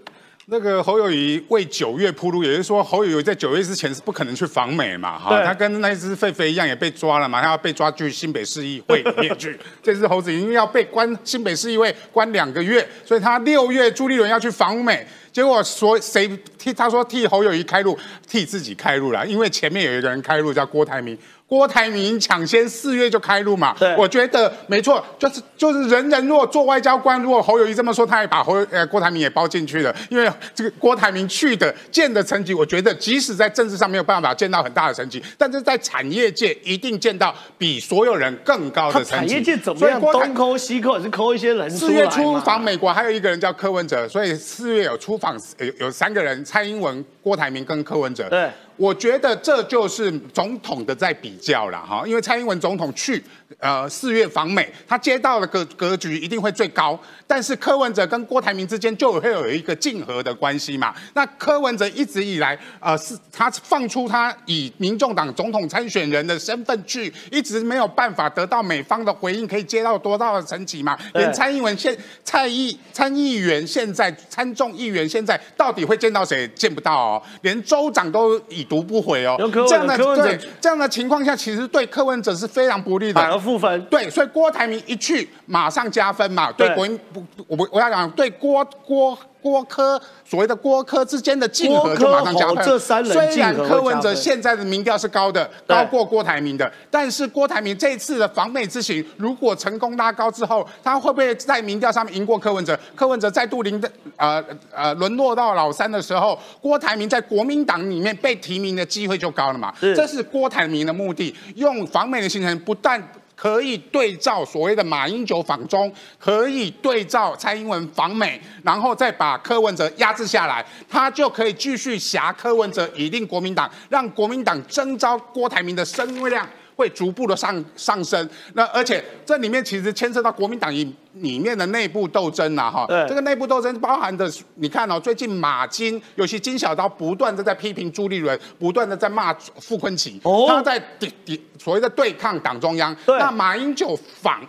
[0.46, 5.16] 那个侯友谊为九月铺路，也就是说侯友谊在九月之前是不可能去访美嘛？
[5.16, 9.57] 哈，他跟那只狒狒一样也被抓了嘛，他要被抓去新北市议会里面去。
[9.81, 16.28] 这只猴子因为要被关新北市议会关两个月，所以他六月朱立伦要去访美，结果说谁
[16.59, 17.96] 替他说替侯友谊开路，
[18.28, 21.16] 替自己开路了，因为前面有一个人开路叫郭台铭。
[21.52, 39.28] 郭台铭抢先四月就开路嘛，对，我觉得没错，就是就是人人如果做外交官，如果侯友谊这么说，他也把侯呃郭台铭也包进去了，因为这个郭台铭去的见的成绩，我觉得即使在政治上没有办法见到很大的成绩，但是在产业界一定见到比所有人更高的成绩。
[39.28, 40.00] 产业界怎么样？
[40.00, 41.68] 东抠西抠也是抠一些人。
[41.68, 48.26] 四月初访美国，还有一个人叫柯文哲，所以四月有出访有有三个人，蔡英文、郭台铭跟柯文哲。
[48.30, 48.48] 对。
[48.82, 53.22] 我觉得这就是总统的在比较了哈，因为蔡英文总统去
[53.60, 60.92] 呃四月访美，他接到的格格局一定会最高，但是柯文哲跟郭台铭之间就会有一个竞合的关系嘛。
[61.14, 70.98] 那柯文哲一直以来呃是他放出他以民众党总统参选人的身份去，一直没有办法得到美方的回应，可以接到多大的成绩嘛？
[71.14, 76.48] 连蔡英文现蔡议参议员现在参众议员现在到底会见到谁？
[76.56, 78.66] 见不到哦，连州长都以。
[78.72, 79.37] 读不回哦，
[79.68, 83.85] 这样的对这样的情况下，其实对柯文哲是非常不利的，反而负分。
[83.90, 86.50] 对，所以郭台铭一去，马上加分嘛。
[86.50, 92.64] 对国不，我我要讲对郭郭郭科所谓的郭科之间的竞合就马上加分。
[92.64, 102.78] 这三人虽然柯文哲现在的民调是高的，高过郭台铭的，但是郭台铭这次的访美之行如果成功拉高之后，他会不会在民调上面赢过柯文哲？
[102.94, 109.74] 柯文哲再度零的呃呃沦落到老三的时候，郭台铭在国民党里面被提名的机会就高了嘛？
[109.81, 113.02] 这是郭台铭的目的，用访美的行程不但。
[113.42, 126.48] 可以对照所谓的马英九访中，可以对照蔡英文访美，然后再把柯文哲压制下来，他就可以继续挟柯文哲，以令国民党，让国民党征召郭台铭的声量。
[126.76, 144.40] 会逐步的上上升，那而且这里面其实牵涉到国民党里里面的内部斗争呐，哈，这个内部斗争包含的，你看哦，最近马金，尤其金小刀不断的在批评朱立伦，不断的在骂傅昆萁，他在抵抵所谓的对抗党中央，那马英九反。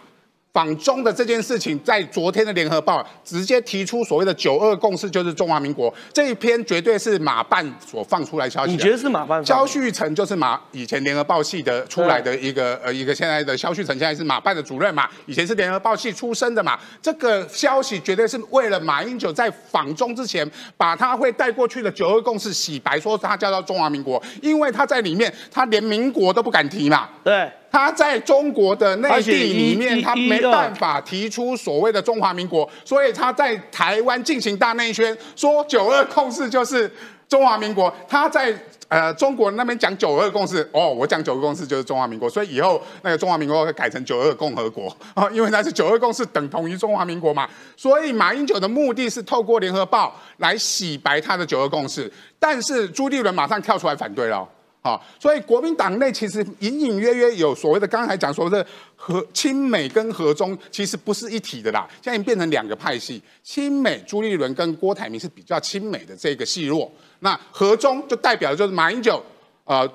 [0.54, 8.72] 访中的这件事情，在昨天的联合报直接提出所谓的九二共识，就是中华民国这一篇绝对是马办所放出来消息。
[8.72, 9.44] 你觉得是马办？
[9.44, 16.80] 肖旭成就是马以前联合报系的出来的一个呃一个现在的肖旭成，现在是马办的主任嘛，以前是联合报系出身的嘛。
[17.02, 27.10] 这个消息绝对是为了马英九在访中之前，把他会带过去的九二共识洗白，说他叫到中华民国，因为他在里面，他连民国都不敢提嘛。
[27.24, 27.52] 对。
[27.74, 36.90] 他在中国的内地里面，他没办法提出所谓的中华民国，所以他在台湾进行大内宣，说九二共识就是
[37.28, 37.92] 中华民国。
[38.08, 38.56] 他在
[38.90, 47.50] 呃中国那边讲九二共识，哦，我讲九二共识就是中华民国，所以以后那个中华民国会改成九二共和国啊，因为那是九二共识等同于中华民国嘛。
[47.76, 54.48] 所以马英九的目的是透过联合报来洗白他的九二共识，但是朱立伦马上跳出来反对了。
[54.84, 58.66] 好，所以国民党内其实隐隐约约有所谓的，刚才讲说的
[58.98, 66.92] 和亲美跟和中其实不是一体的啦，现在已经变成两个派系，亲美朱立伦跟郭台铭是比较亲美的这个系络，
[67.22, 69.24] 那和中就代表的就是马英九，
[69.64, 69.90] 呃。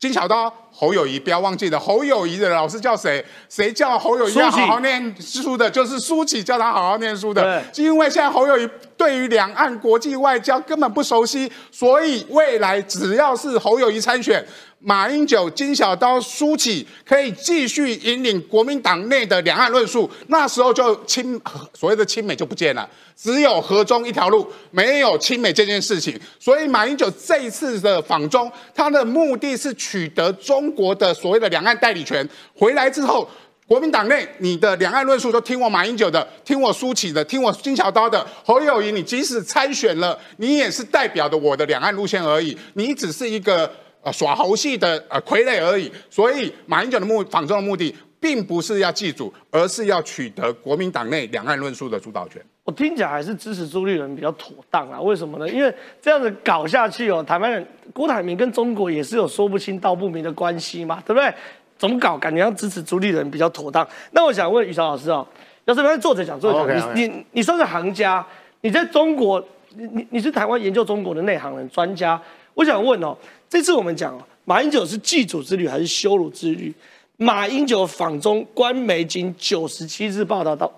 [0.00, 3.22] 金小刀、侯友谊，不要忘记了，侯友谊的老师叫谁？
[3.50, 5.70] 谁叫侯友谊要好好念书的？
[5.70, 7.62] 就是苏启叫他好好念书的。
[7.76, 14.42] 因为现在侯友谊对于两岸国际外交根本不熟悉，所以未来只要是侯友谊参选。
[14.82, 21.38] 马英九、金小刀、苏起可以继续引领国民党内的两岸论述，那时候就亲
[21.74, 26.18] 所谓的亲美就不见了，只有和中一条路，没有亲美这件事情。
[26.38, 32.26] 所以马英九这一次的访中，他的目的是取得中国的所谓的两岸代理权。
[32.56, 33.28] 回来之后，
[33.66, 38.26] 国民党内你的两岸论述都听我马英九的，听我苏起的，听我金小刀的。
[38.42, 43.70] 侯友谊，你即使参选了，你也是代表的我的两岸路线而已，你只是一个。
[44.02, 52.42] 呃，耍猴戏的呃傀儡而已，所以马英九的目访中的目的，并不是要祭祖，而是要取得国民党内两岸论述的主导权。
[52.64, 55.00] 我听起来还是支持朱立伦比较妥当啊？
[55.00, 55.48] 为什么呢？
[55.48, 61.32] 因为这样子搞下去哦，台湾人郭台铭跟中国也是有说不清道不明的关系嘛，对不对？
[61.76, 62.16] 怎么搞？
[62.16, 63.86] 感觉要支持朱立伦比较妥当。
[64.12, 65.26] 那我想问宇超老师哦，
[65.64, 68.24] 要是作者讲作者讲，你你你算是行家，
[68.60, 69.42] 你在中国，
[69.74, 72.18] 你你你是台湾研究中国的内行人专家，
[72.54, 73.14] 我想问哦。
[73.50, 76.72] 这次我们讲马英九是祭祖之旅还是羞辱之旅？
[77.16, 80.72] 马英九访中，官媒经九十七日报道到，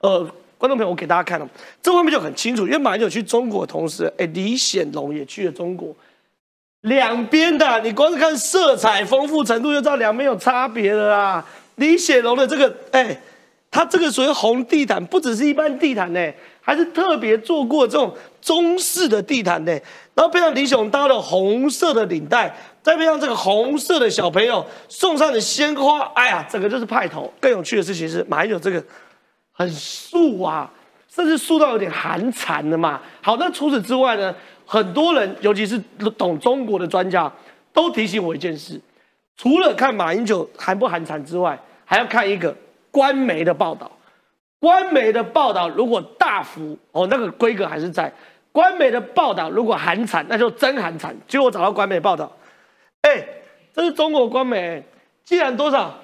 [0.00, 0.20] 呃，
[0.58, 1.48] 观众朋友，我给大家看了，
[1.82, 5.96] 这画面就很清楚，因为马英九去中国同时，哎，李显龙也去了中国，
[6.82, 11.44] 两边的，你光是看色彩丰富程度就知道两边有差别的啦。
[11.76, 13.18] 李显龙的这个，哎，
[13.70, 16.32] 他这个属于红地毯，不只是一般地毯呢，
[16.70, 19.72] 还是特别做过这种中式的地毯呢。
[20.14, 27.28] 然后配上李雄刀的红色的领带，再配上这个红色的小朋友送上的鲜花，哎呀，整个就是派头。
[27.40, 28.80] 更有趣的事情是，马英九这个
[29.50, 30.70] 很素啊，
[31.12, 33.00] 甚至素到有点寒蝉的嘛。
[33.20, 34.32] 好，那除此之外呢，
[34.64, 35.76] 很多人，尤其是
[36.16, 37.32] 懂中国的专家，
[37.72, 38.80] 都提醒我一件事：
[39.36, 42.54] 除了看马英九寒不寒蝉之外，还要看一个
[42.92, 43.90] 官媒的报道。
[44.60, 48.12] 官媒的报道如果大幅哦，那个规格还是在。
[48.52, 51.16] 官媒的报道如果寒惨，那就真寒惨。
[51.26, 52.30] 结果我找到官媒报道，
[53.02, 53.24] 哎，
[53.72, 54.84] 这是中国官媒，
[55.24, 55.98] 竟然多少？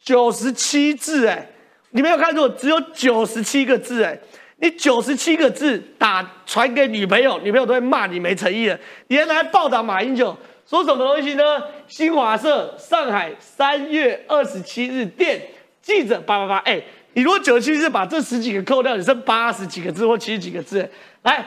[0.00, 1.46] 九十七字哎，
[1.90, 4.18] 你没有看错，只有九十七个字哎。
[4.56, 8.78] 你九十七个字打传给女朋友，女朋友都会骂你没诚意的。
[9.08, 11.62] 你还来报道马英九，说什么东西呢？
[11.88, 15.40] 新华社上海三月二十七日电
[15.80, 16.80] 记者八八八，哎，
[17.14, 20.88] 你如果九十七字把这十几个扣掉，你剩八十几个字或七十几个字，
[21.22, 21.44] 来。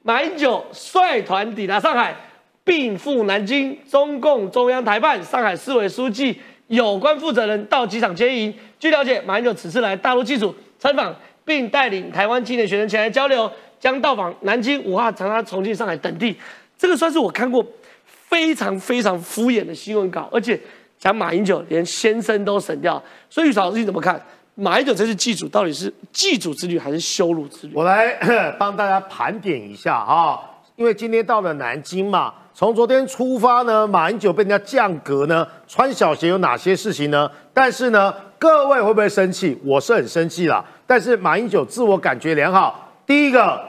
[0.00, 2.16] 马英九率团抵达上海，
[2.64, 3.76] 并赴南京。
[3.90, 8.54] 中共中央台办、上海市委书记有关负责人到机场接迎。
[8.78, 16.34] 据了解，马英九此次来大陆祭祖参访，并带领台湾青年学生前来交流，将到访南京、武汉、长沙、重庆、上海等地。
[16.78, 17.62] 这个算是我看过
[18.06, 20.58] 非常非常敷衍的新闻稿，而且
[20.96, 23.02] 讲马英九连先生都省掉。
[23.28, 24.18] 所以，老师你怎么看？
[24.60, 27.72] 马英九这次祭祖到底是祭祖之旅还是羞辱之旅？
[27.76, 28.12] 我来
[28.58, 30.36] 帮大家盘点一下啊，
[30.74, 37.30] 因为今天到了南京嘛，从昨天出发呢，马英九被人家降格呢，穿小鞋有哪些事情呢？
[37.54, 39.56] 但是呢，各位会不会生气？
[39.64, 40.64] 我是很生气啦。
[40.88, 42.90] 但是马英九自我感觉良好。
[43.06, 43.60] 第一个，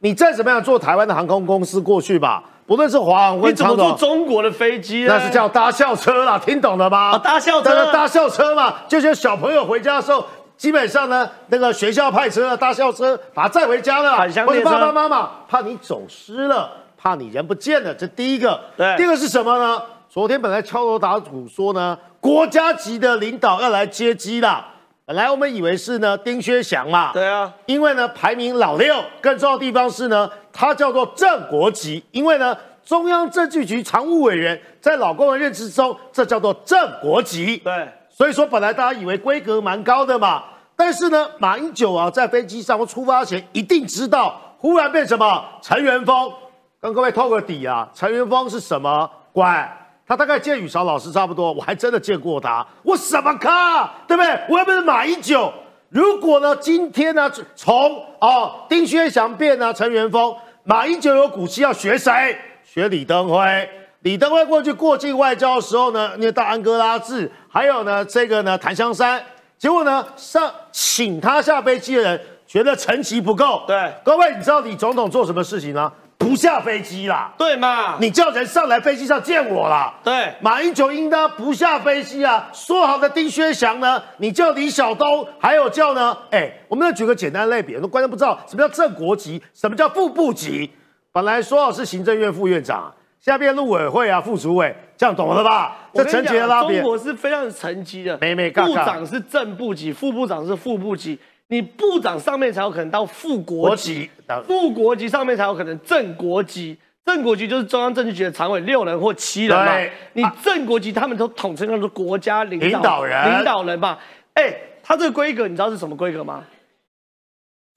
[0.00, 2.44] 你再怎么样做台湾的航空公司过去吧。
[2.66, 5.04] 不论是华航，你怎么坐中国的飞机？
[5.06, 7.18] 那是叫搭校车啦，听懂了吗？
[7.18, 10.24] 搭校车，搭校车嘛，就是小朋友回家的时候，
[10.56, 14.18] 基本上呢，那个学校派车搭校车把他载回家了。
[14.46, 18.58] 或者爸爸妈妈怕你走失了，怕你人不见了，这第一个。
[18.76, 18.96] 对。
[18.96, 19.82] 第二个是什么呢？
[20.08, 24.64] 昨天本来敲锣打鼓说呢，国家级的领导要来接机啦。
[25.06, 27.12] 本来我们以为是呢丁薛祥嘛。
[27.12, 27.52] 对啊。
[27.66, 30.30] 因为呢排名老六，更重要的地方是呢。
[30.56, 37.56] 他叫做正国级，因为呢，中央政治局常务委员在老公的认知中，这叫做正国级。
[37.56, 40.44] 对，所以说本来大家以为规格蛮高的嘛，
[40.76, 45.44] 但是呢，马英九啊，在飞机上出发前一定知道，忽然变什么？
[45.60, 46.32] 陈元峰，
[46.80, 49.68] 跟各位透个底啊，陈元峰是什么官？
[50.06, 54.38] 他大概见宇韶老师差不多，我还真的见过他，我什么咖，对不对？
[54.48, 55.52] 我又不是马英九。
[55.88, 62.36] 如果呢，今天呢，从哦丁薛祥变呢陈元峰，马英九有骨气要学谁？
[62.64, 63.68] 学李登辉。
[64.00, 69.24] 李登辉过去过境外交的时候呢，那到安哥拉治，还有呢这个呢檀香山，
[69.56, 73.62] 结果呢上请他下飞机的人觉得层级不够。
[73.66, 75.90] 对，各位，你知道李总统做什么事情呢？
[76.24, 77.98] 不下飞机啦，对嘛？
[78.00, 79.92] 你叫人上来飞机上见我啦。
[80.02, 82.48] 对，马英九应当不下飞机啊。
[82.50, 84.02] 说好的丁薛祥呢？
[84.16, 86.16] 你叫李小东，还有叫呢？
[86.30, 90.70] 哎，我们要举个简单类别，很多观众不知道什么叫正国级，什么叫副部级。
[91.12, 95.76] 本来说好是行政院副院长，下边陆委会啊副主委，这样懂了吧？
[95.92, 101.18] 这层级的拉别，中国是非常层级的，没没部长是正部级，副部长是副部级。
[101.48, 104.10] 你部长上面才有可能到副国级，
[104.46, 109.76] 副国级上面才有可能正国级，正国级就是中央政治局的常委六人或七人嘛。
[110.14, 113.98] 你正国级他们都统称叫做国家领导人，领导人嘛。
[114.32, 116.44] 哎，他这个规格你知道是什么规格吗？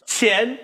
[0.06, 0.58] 前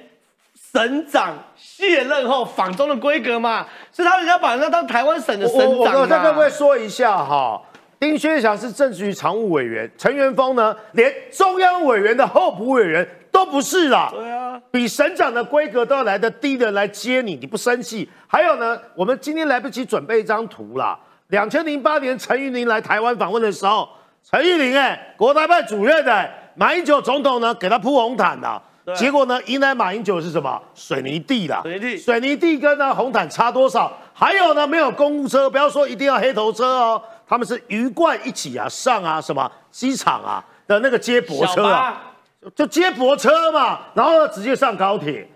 [0.71, 7.61] 省长卸任后访中的规格嘛，是他人家把人家当台湾省的省长我再跟各位说一下哈。
[8.03, 14.09] 丁薛祥是政治局常务委员，陈元峰呢，连中央委员的候补委员都不是啦。
[14.11, 18.09] 对啊，比省长的规格都要来的低的来接你，你不生气？
[18.27, 20.99] 还有呢，我们今天来不及准备一张图啦。
[21.27, 23.87] 两千零八年陈玉玲来台湾访问的时候，
[24.21, 28.61] 陈玉玲哎，国台办主任的马英九总统呢，给他铺红毯的，
[28.93, 30.61] 结果呢，迎来马英九是什么？
[30.75, 33.97] 水泥地的，水泥地，水泥地跟那红毯差多少？
[34.11, 37.01] 还有呢，没有公务车，不要说一定要黑头车哦。
[37.27, 42.13] 他们是鱼贯一起啊上啊什么机场啊的那个接驳车啊，
[42.55, 45.27] 就接驳车嘛，然后呢直接上高铁，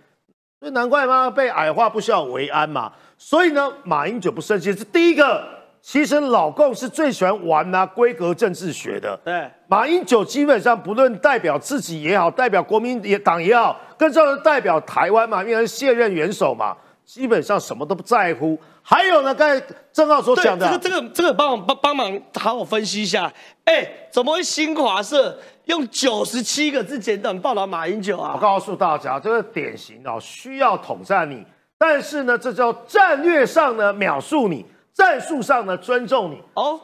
[0.59, 2.91] 所以难怪嘛被矮化不孝为安嘛。
[3.17, 5.57] 所以呢，马英九不生气是第一个。
[5.79, 9.17] 其实老共是最喜欢玩啊规格政治学的。
[9.23, 16.75] 对，马英九基本上不论代表自己也好，代表国民党也好，更重要的代表台湾嘛，因为是现任元首嘛。
[17.05, 18.59] 基本上什么都不在乎。
[18.81, 19.65] 还有呢，刚才
[19.97, 23.33] 郑浩所讲的，这个这个这个，帮我帮帮忙好好分析一下。
[23.65, 28.33] 哎，怎么会新华社用九十七个字简短报道马英九啊？
[28.35, 31.43] 我告诉大家，这个典型哦，需要统战你，
[31.79, 36.39] 但是呢，这叫战略上呢秒述你，战术上呢尊重你。
[36.53, 36.79] 哦，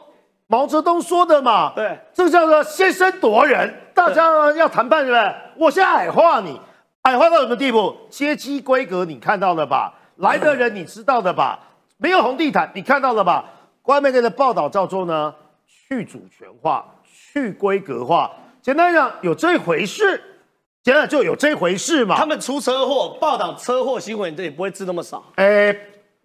[0.48, 3.72] 毛泽东说的嘛，对，这个叫做先声夺人。
[3.94, 5.34] 大家呢要谈判，对不对？
[5.56, 6.60] 我先矮化你，
[7.02, 7.94] 矮化到什么地步？
[8.10, 9.94] 阶级规格你看到了吧？
[10.16, 11.60] 来的人你知道的吧？
[11.96, 13.44] 没有红地毯，你看到了吧？
[13.84, 15.34] 外面的报道叫做呢
[15.66, 18.30] 去主权化、去规格化。
[18.62, 20.22] 简单讲，有这回事，
[20.82, 22.16] 简单就有这回事嘛。
[22.16, 25.22] 他们出车祸，报道车祸新闻，这也不会字那么少。
[25.36, 25.76] 哎，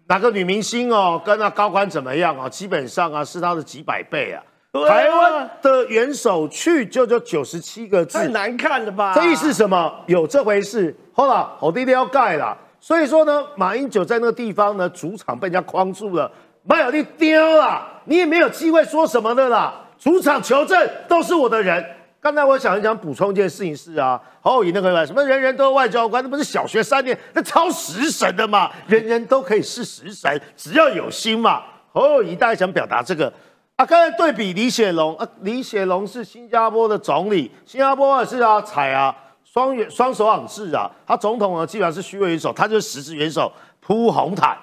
[0.08, 2.47] 哪个女明星哦，跟那高官怎么样啊？
[2.47, 4.41] 基本上啊，是他的几百倍啊。
[4.88, 9.13] 台湾的元首去就就九十七个字，太难看了吧？
[9.13, 9.93] 这意思什么？
[10.08, 10.95] 有这回事。
[11.12, 12.58] 好了，好地方要盖了。
[12.79, 16.31] 所以说呢，马英九在那个地方呢，主场被人家框住了，
[16.63, 19.73] 马有力丢了，你也没有机会说什么的啦。
[19.97, 21.85] 主场求证都是我的人。
[22.21, 31.63] 刚才我想一想补充一件事情是啊，侯友宜那个什么人人都外交官，那不是小学三年那超食神的嘛，人人都可以是食神，只要有心嘛。
[31.93, 33.31] 侯友宜大概想表达这个
[33.77, 33.85] 啊。
[33.85, 39.15] 刚才对比李显龙啊，李显龙是新加坡的总理，新加坡也是啊，踩啊。
[39.52, 44.56] 双元双手掌制啊，他总统呢基本上是虚位元首，他就是实质元首铺红毯，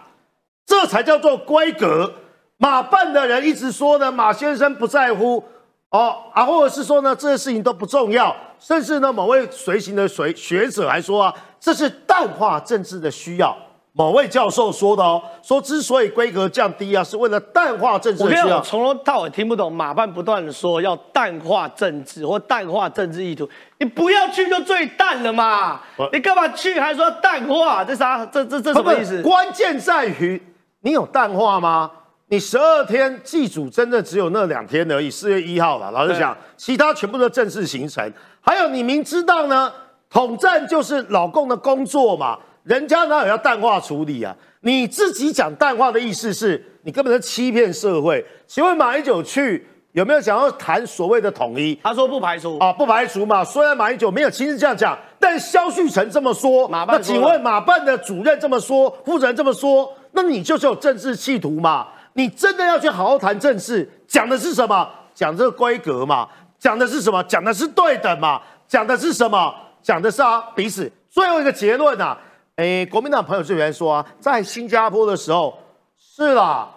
[0.64, 2.12] 这才叫做规格。
[2.58, 5.42] 马办的人一直说呢，马先生不在乎
[5.90, 13.56] 哦啊，或者是说呢，这些事情都不重要，甚至呢，某位随行的随学者还说啊，这是淡化政治的需要。
[13.98, 18.58] 某位教授说的哦，说之所以规格降低啊，是为了淡化政治需要。
[18.58, 25.80] 我从头到尾听不懂马办不断的说要淡化政治或淡化政治意图，你不要去就最淡了嘛，
[26.12, 27.82] 你干嘛去还说淡化？
[27.82, 28.26] 这啥？
[28.26, 29.22] 这这这什么意思？
[29.22, 30.40] 关键在于
[30.82, 31.90] 你有淡化吗？
[32.28, 35.90] 你十二天祭祖真的只有那两天而已，四月一号了。
[35.92, 38.12] 老实讲，其他全部都正式行程。
[38.42, 39.72] 还有你明知道呢，
[40.10, 42.36] 统战就是老共的工作嘛。
[42.66, 44.34] 人家哪有要淡化处理啊？
[44.62, 48.24] 你自己讲淡化的意思是你根本是欺骗社会。
[48.48, 51.78] 请问马英九去有没有想要谈所谓的统一？
[51.80, 53.44] 他说不排除啊，不排除嘛。
[53.44, 61.86] 虽然马英九没有亲自这样讲，但肖旭成这么说，那请问马办的主任这么说，负责人这么说，那你就是有政治企图嘛？
[62.14, 64.90] 你真的要去好好谈政治，讲的是什么？
[65.14, 66.26] 讲这个规格嘛？
[66.58, 67.22] 讲的是什么？
[67.28, 68.42] 讲的是对等嘛？
[68.66, 69.54] 讲的是什么？
[69.80, 70.90] 讲的是啊彼此。
[71.08, 72.18] 最后一个结论啊。
[72.56, 75.58] 哎，国民党朋友这边说啊，在新加坡的时候
[75.98, 76.70] 是啦。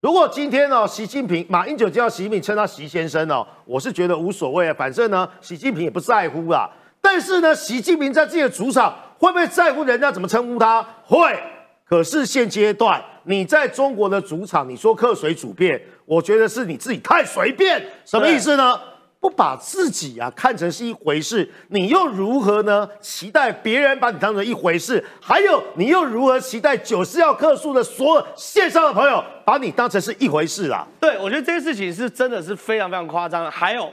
[0.00, 6.70] 如果今天呢，习近平、马英九叫习近平称他习先生哦，我是觉得无所谓啊，反正呢，习近平也不在乎啦。
[7.02, 10.82] 但是呢，习近平在自己的主场会不会在乎人家怎么称呼他？
[11.04, 11.38] 会。
[11.84, 17.84] 可是现阶段你在中国的主场，你说客随主便，我觉得是你自己太随便。
[18.06, 18.80] 什么意思呢？
[19.22, 22.88] 不把自己啊看成是一回事，你又如何呢？
[23.00, 25.02] 期待别人把你当成一回事？
[25.20, 30.84] 还有，你又如何期待九四要客诉的所有线上的朋友把你当成是一回事啦？
[30.98, 33.48] 对，我觉得这件事情是真的是非常非常夸张。
[33.48, 33.88] 还有，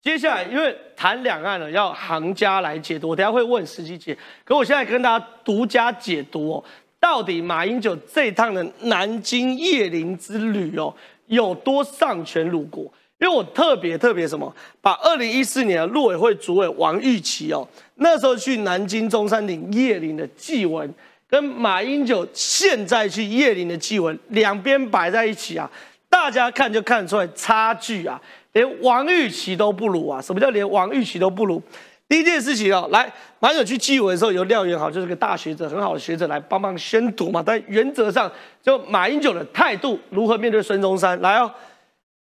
[0.00, 4.16] 接下来因为谈两岸呢，要行家来解读，我等下会问实际解。
[4.46, 6.64] 可我现在跟大家独家解读哦，
[6.98, 10.94] 到底马英九这一趟的南京叶林之旅哦，
[11.26, 12.90] 有多丧权辱国？
[13.20, 14.50] 因为我特别特别什么，
[14.80, 20.90] 把二零一四年的陆委会主委王玉琪哦，那时候去南京中山陵叶林的祭文，
[21.28, 25.70] 跟马英九现在去叶林的祭文，两边摆在一起啊，
[26.08, 28.18] 大家看就看得出来差距啊，
[28.54, 30.18] 连王玉琪都不如啊！
[30.22, 31.60] 什么叫连王玉琪都不如？
[32.08, 41.52] 第一件事情哦，来马英九去祭文的时候，由廖元豪就是个大学者，很好的学者来帮忙宣读嘛，但原则上就马英九的态度如何面对孙中山，来哦。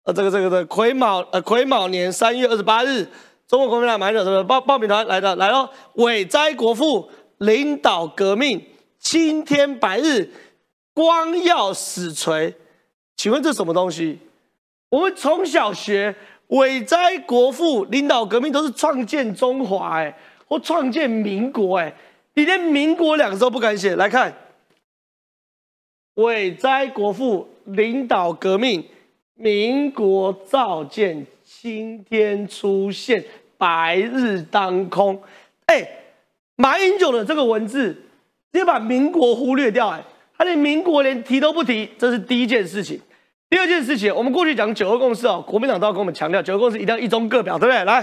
[0.05, 3.07] 呃，这个这个的癸卯呃癸卯年三月二十八日，
[3.47, 8.63] 中国国民党买者什么报报名团来的来了，伟哉国父领导革命，
[8.99, 10.29] 青天白日，
[10.93, 12.53] 光耀史垂，
[13.17, 14.19] 请问这什么东西？
[14.89, 16.15] 我们从小学
[16.49, 20.15] 伟哉国父领导革命都是创建中华哎，
[20.47, 21.91] 或创建民国哎，
[22.35, 24.31] 你连民国两个字都不敢写，来看，
[26.13, 28.87] 伟哉国父领导革命。
[29.35, 33.23] 民国造建，青天出现，
[33.57, 35.21] 白日当空。
[35.65, 35.87] 哎，
[36.55, 37.93] 马英九的这个文字
[38.51, 40.01] 直接把民国忽略掉，哎，
[40.37, 42.99] 他连民国连提都不提，这是第一件事情。
[43.49, 47.83] 第二件事情，我们过去讲九二共识哦，国民党都要跟我们强调九二共识一定要一中各表，对不对？
[47.85, 48.01] 来，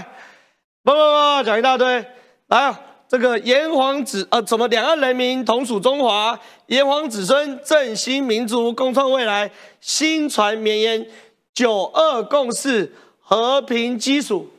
[0.83, 2.05] 不不不，讲一大堆，
[2.47, 2.81] 来啊，
[3.13, 11.07] 这个炎黄子呃，什么两岸人民同属中华，炎黄子孙振兴民族，共创未来，心传绵延。
[11.53, 14.49] 九二共识和平基础，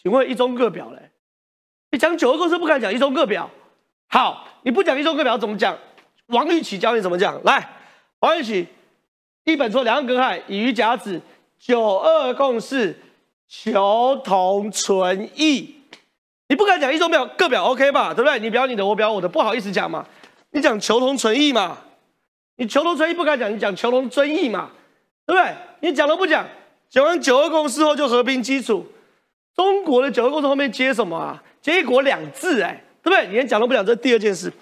[0.00, 1.10] 请问一中各表嘞？
[1.90, 3.50] 你讲九二共识不敢讲一中各表，
[4.06, 5.76] 好，你不讲一中各表怎么讲？
[6.26, 7.42] 王玉琪教你怎么讲？
[7.42, 7.68] 来，
[8.20, 8.68] 王玉琪，
[9.42, 11.20] 一本说两岸隔海以虞甲子，
[11.58, 12.96] 九二共识
[13.48, 15.73] 求同存异。
[16.54, 18.14] 你不敢讲一中表各表 OK 吧？
[18.14, 18.38] 对不对？
[18.38, 20.06] 你表你的，我表我的，不好意思讲嘛。
[20.52, 21.76] 你讲求同存异嘛？
[22.58, 24.70] 你求同存异不敢讲，你讲求同尊异嘛？
[25.26, 25.52] 对不对？
[25.80, 26.46] 你讲都不讲，
[26.88, 28.86] 讲完九二共识后就和平基础。
[29.56, 31.42] 中国的九二共识后面接什么啊？
[31.60, 33.26] 接一国两制，哎，对不对？
[33.26, 34.52] 你连讲都不讲，这第二件事。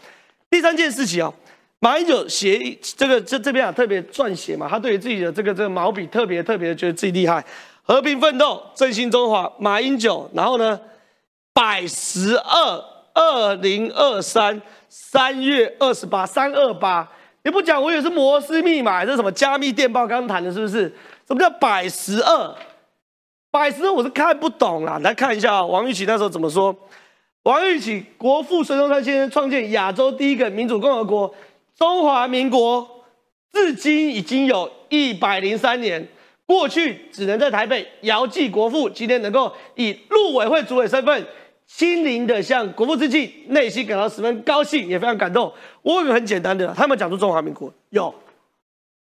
[0.48, 1.30] 第三件事情啊，
[1.78, 7.44] 马英九写这个这这边啊特别撰写嘛，他对于自己的这个这个毛笔特别特别觉得自己厉害。
[7.82, 10.30] 和平奋斗，振兴中华，马英九。
[10.32, 10.80] 然后呢，
[11.54, 12.84] 百十二，
[13.14, 17.08] 二零二三三月二十八，三二八。
[17.44, 20.06] 你不讲，我以为是摩斯密码，这是什么加密电报？
[20.06, 20.84] 刚刚谈的是不是？
[21.26, 22.54] 什么叫百十二？
[23.50, 24.98] 百十二我是看不懂啦。
[25.02, 26.74] 来看一下王玉琪那时候怎么说。
[27.42, 31.34] 王玉琦，国父孙中山先生创建亚洲第一个民主共和国——
[31.76, 32.88] 中华民国，
[33.52, 36.06] 至今已经有一百零三年。
[36.46, 41.26] 过去只能在台北遥祭国父，今天能够以陆委会主委身份
[41.72, 45.50] 心灵的向国父致敬，内心感到十分高兴，也非常感动。
[45.80, 48.14] 我有个很简单的，他们讲出中华民国有，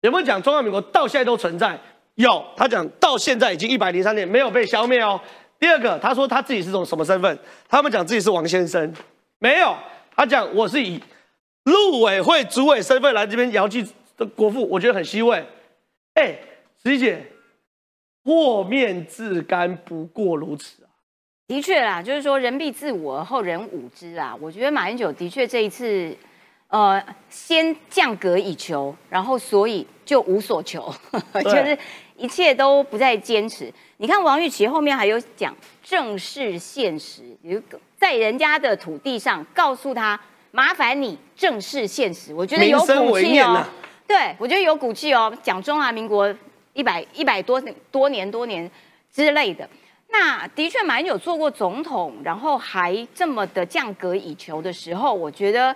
[0.01, 1.79] 有没有讲中华民国到现在都存在？
[2.15, 5.21] 有，他讲到现在已经一百零三年没有被消灭哦。
[5.59, 7.39] 第二个，他说他自己是种什么身份？
[7.69, 8.91] 他们讲自己是王先生，
[9.39, 9.77] 没有，
[10.17, 10.99] 他讲我是以
[11.65, 13.87] 陆委会主委身份来这边遥祭
[14.17, 15.45] 的国父，我觉得很欣慰。
[16.15, 16.35] 哎，
[16.83, 17.27] 石姐。
[18.23, 20.84] 破面自干，不过如此！
[21.47, 24.37] 的确啦，就是说人必自我而，后人侮之啊。
[24.41, 26.17] 我觉得马英九的确这一次，
[26.69, 30.93] 呃，先降格以求，然后所以就无所求，
[31.45, 31.77] 就是
[32.17, 33.73] 一切都不再坚持。
[33.99, 37.61] 你看王玉琪后面还有讲正视现实，有
[37.97, 40.19] 在人家的土地上告诉他，
[40.51, 42.33] 麻烦你正视现实。
[42.33, 43.63] 我觉得有骨气哦，
[44.07, 46.35] 对我觉得有骨气哦，讲中华民国。
[46.77, 48.69] 一百一百多多年多年
[49.13, 49.69] 之类的，
[50.17, 55.75] 那的确马英九做过总统，然后还这么的降格以求的时候，我觉得，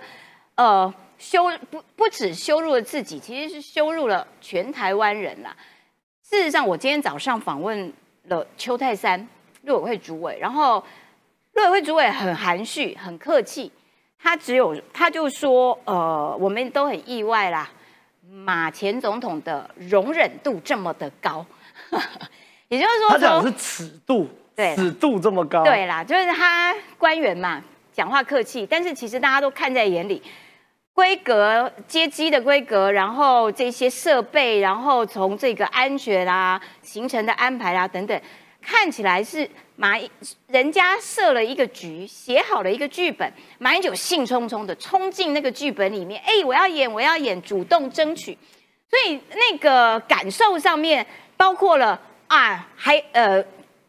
[0.54, 5.56] 呃，羞不不止羞辱了自己，其实是羞辱了全台湾人啦。
[6.22, 7.92] 事实上，我今天早上访问
[8.28, 9.28] 了邱泰山
[9.62, 10.84] 陆委会主委，然后
[11.54, 13.72] 陆委会主委很含蓄、很客气，
[14.20, 17.68] 他只有他就说，呃，我们都很意外啦。
[18.30, 21.44] 马前总统的容忍度这么的高，
[22.68, 27.62] 也就是说，他讲的是尺度，对，尺度这么高，对啦，就是他官员嘛，
[27.92, 30.22] 讲话客气，但是其实大家都看在眼里，
[30.92, 38.20] 规格、接机的规格，然后这些设备，然后从这个安全啦、行程的安排啦等等，
[38.62, 39.48] 看起来是。
[39.80, 39.96] 马
[40.48, 48.36] 人家设了一个局，写好了一个剧本，马英九兴冲冲的冲进那个剧本里面，哎，我要演，我要演，主动争取，
[48.90, 51.06] 所以那个感受上面
[51.36, 51.96] 包括了
[52.28, 53.44] 啊，还呃，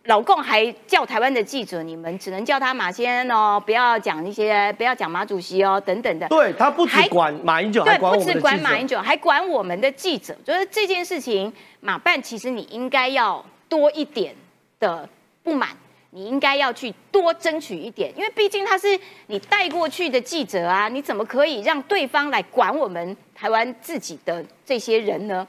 [0.06, 6.28] 老共还叫台湾的记者，你们只能叫他马先生哦，不要讲一些，不要讲马主席哦，等等的。
[6.28, 14.36] 对他不只管马英九，对，不只管马英九，还管我们的记者，就是这件事情，马办其实你应该要多一点
[14.80, 15.08] 的。
[15.42, 15.70] 不满，
[16.12, 25.48] 你应该要去多争取一点，因为毕竟他是你带过去的记者啊，你怎么可以让对方来管我们台湾自己的这些人呢？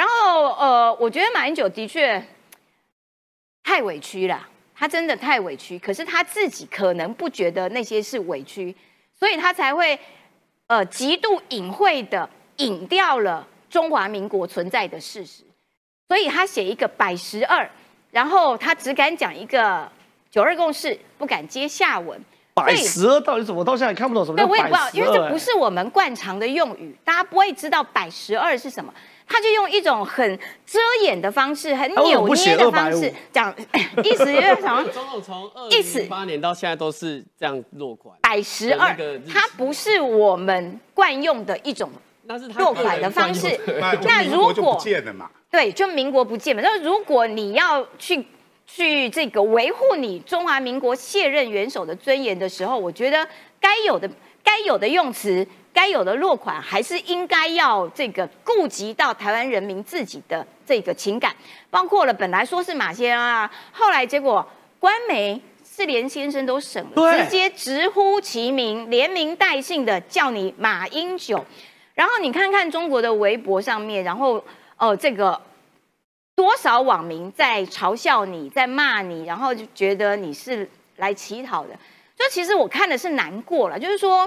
[0.00, 2.24] 然后，呃，我觉得马英九的确
[3.62, 8.74] 太委屈了，他真的太委屈，可是他自己可能不觉得那些是委屈，
[9.14, 9.98] 所以他才会
[10.68, 12.26] 呃极度隐晦的
[12.56, 15.42] 隐掉了中华民国存在的事实，
[16.08, 17.68] 所以他写一个百十二。
[18.10, 19.86] 然后他只敢讲一个
[20.30, 22.18] 九二共识，不敢接下文。
[22.54, 23.62] 百十二到底怎么？
[23.62, 24.62] 到现在看不懂什么叫百十二。
[24.62, 28.92] 我也不知道，因为这不是我们惯常的用语，大家不会知道百十二是什么。
[29.32, 33.54] 他就用一种很遮掩的方式，很扭捏的方式讲，
[34.02, 34.82] 意思就是什么？
[34.92, 38.12] 总统从二零零八年到现在都是这样落款。
[38.22, 38.92] 百十二，
[39.32, 41.88] 它不是我们惯用的一种
[42.58, 43.58] 落款的方式。
[44.02, 44.82] 那如果
[45.48, 46.60] 对，就民国不见嘛。
[46.62, 48.26] 那如果你要去
[48.66, 53.26] 去这个维护你中华民国卸任元首的尊严的时候，我觉得
[53.60, 54.10] 该有的
[54.42, 61.34] 该有的用词，该有的落款，还是应该要这个顾及到台湾人民自己的这个情感，
[61.70, 64.46] 包括了本来说是马先生啊，后来结果
[64.78, 71.44] 官媒是连先生都省了，直接直呼其名，连名带姓的叫你马英九。
[71.94, 74.42] 然后你看看中国的微博上面，然后。
[74.80, 75.38] 呃，这个
[76.34, 80.66] 多少网民在嘲笑你，在骂你，然后就觉得你是
[80.96, 81.78] 来乞讨的。
[82.16, 84.26] 所以其实我看的是难过了，就是说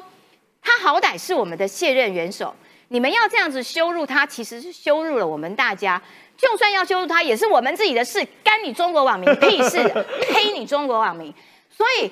[0.64, 2.55] 他好歹是我们的卸任元首，
[2.88, 6.01] 你们要这样子羞辱他，其实是羞辱了我们大家。
[6.36, 9.78] 就算要羞辱他，也是我们自己的事，干你中国网民屁事，
[10.34, 11.32] 黑你中国网民。
[11.70, 12.09] 所以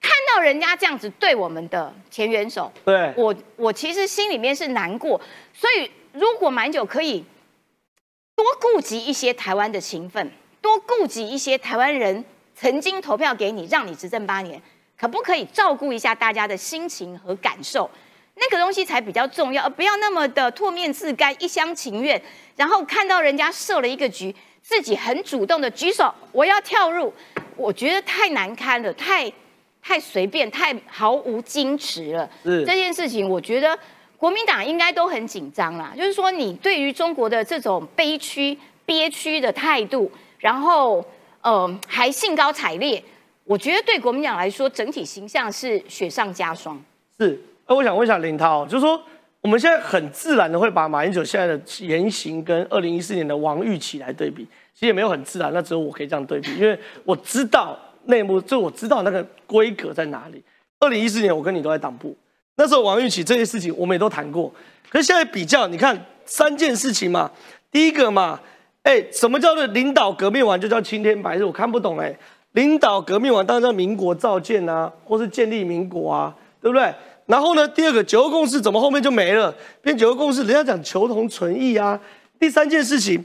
[0.00, 5.20] 看到人家这样子对我们的前元首，对我我其实心里面是难过。
[5.52, 7.24] 所以如果满久可以。
[8.36, 10.32] 多顾及一些台湾的情分，
[10.62, 12.24] 多顾及一些台湾人
[12.54, 14.58] 曾经投票给你，让你执政八年，
[15.00, 17.88] 可不可以照顾一下大家的心情和感受？
[18.34, 22.20] 那个东西才比较重要，而不要那么的唾面自干、一厢情愿。
[22.56, 27.10] 然后看到人家设了一个局，自己很主动的举手，我要跳入，
[27.56, 29.32] 我觉得太难堪了，太
[29.82, 32.28] 太随便，太毫无矜持了。
[32.44, 33.78] 这件事情，我觉得。
[34.18, 41.02] 国民党应该都很紧张啦，就是说你对于中国的这种悲屈、憋屈的态度，然后
[41.40, 43.02] 呃还兴高采烈，
[43.50, 46.80] 我觉得对国民党来说整体形象是雪上加霜。
[47.18, 47.36] 是，
[47.66, 49.02] 那我想问一下林涛，就是说
[49.40, 60.40] 我们现在很自然的会把马英九现在的言行跟二零一四年的王玉起来对比，其实也没有很自然，那只有我可以这样对比，因为我知道内幕，就我知道那个规格在哪里。
[60.78, 62.16] 二零一四年我跟你都在党部，
[62.54, 64.54] 那时候王玉琪这些事情我们也都谈过。
[64.88, 67.28] 可是现在比较，你看三件事情嘛，
[67.72, 68.38] 第一个嘛，
[68.84, 71.42] 哎，什么叫做领导革命完就叫青天白日？
[71.42, 72.16] 我看不懂哎，
[72.52, 76.92] 领导革命完当然叫民国造建啊，或是建立民国啊，对不对？
[77.26, 79.54] 然后呢，第二个九二共识怎么后面就没了？
[79.82, 82.00] 变九二共识，人家讲求同存异啊。
[82.38, 83.24] 第三件事情，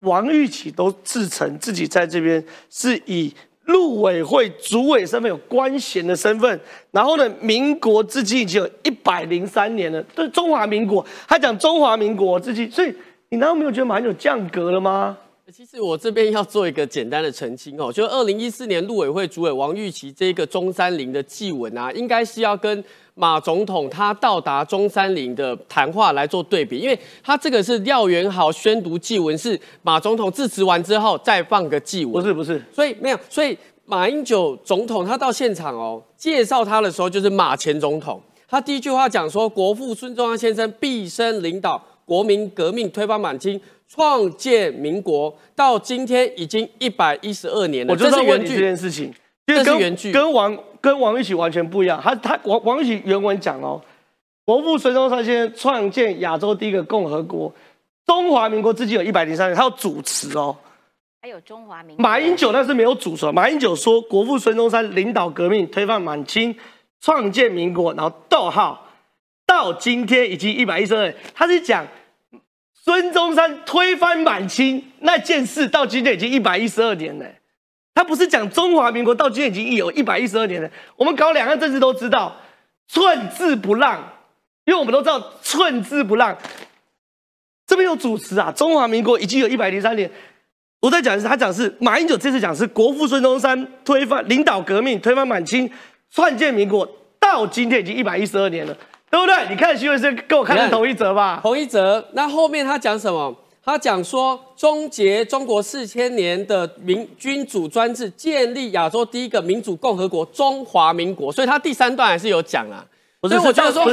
[0.00, 3.32] 王玉琪都自称自己在这边是以。
[3.66, 12.92] 陆委会主委身份有官衔的身份，然后呢，民国至今已经有一百零三年了，对中华民国，他讲中华民国至今，所以
[13.28, 15.16] 你难道没有觉得马英九降格了吗？
[15.50, 22.82] 其实我这边要做一个简单的澄清哦，就二零一四年陆委会主委王玉琪这个中山陵的祭文啊，应该是要跟
[23.14, 43.60] 马总统他到达中山陵的谈话来做对比，因为他这个是廖元豪宣读祭文，是马总统致辞完之后再放个祭文，不是不是，所以没有，所以马英九总统他到现场哦，介绍他的时候就是马前总统，他第一句话讲说，国父孙中山先生毕生领导国民革命，推翻满清。
[43.94, 47.92] 创建民国到今天已经一百一十二年了。
[47.92, 49.12] 我就是原句这件事情，
[49.46, 52.00] 这是原句，跟王跟王玉玺完全不一样。
[52.02, 53.78] 他他王王玉玺原文讲哦，
[54.46, 57.52] 国父孙中山先生创建亚洲第一个共和国，
[58.06, 60.56] 中华民国至今有一百零三年，他有主持哦。
[61.20, 66.56] 还有中华民马英九那是没有主持，马英九说国父孙中山领导革命，推翻满清，
[67.02, 68.88] 创建民国，然后逗号
[69.46, 71.86] 到今天已经一百一十二年，他是讲。
[72.84, 77.24] 孙中山推翻满清那件事，到今天已经一百一十二年了。
[77.94, 80.68] 他不是讲中华民国到今天已经有一百一十二年了。
[80.96, 82.34] 我们搞两岸政治都知道，
[82.88, 84.00] 寸字不让，
[84.64, 86.36] 因为我们都知道寸字不让。
[87.66, 90.10] 这边有主持啊，中华民国已经有一百零三年。
[90.80, 95.70] 我在讲的是，他讲是马英九这次讲是国父孙中山推翻领导革命，推翻满清，
[96.10, 96.88] 创建民国，
[97.20, 98.76] 到今天已经一百一十二年了。
[99.12, 99.46] 对不对？
[99.50, 101.38] 你看徐文生跟我看的同一则吧？
[101.42, 102.02] 同一则。
[102.14, 103.36] 那后面他讲什么？
[103.62, 111.30] 他讲说终结中国四千年的民君主专制，建立亚洲第一个民主共和国——中华民国。
[111.30, 112.82] 所以他第三段还是有讲啊。
[113.20, 113.84] 不是，我觉得说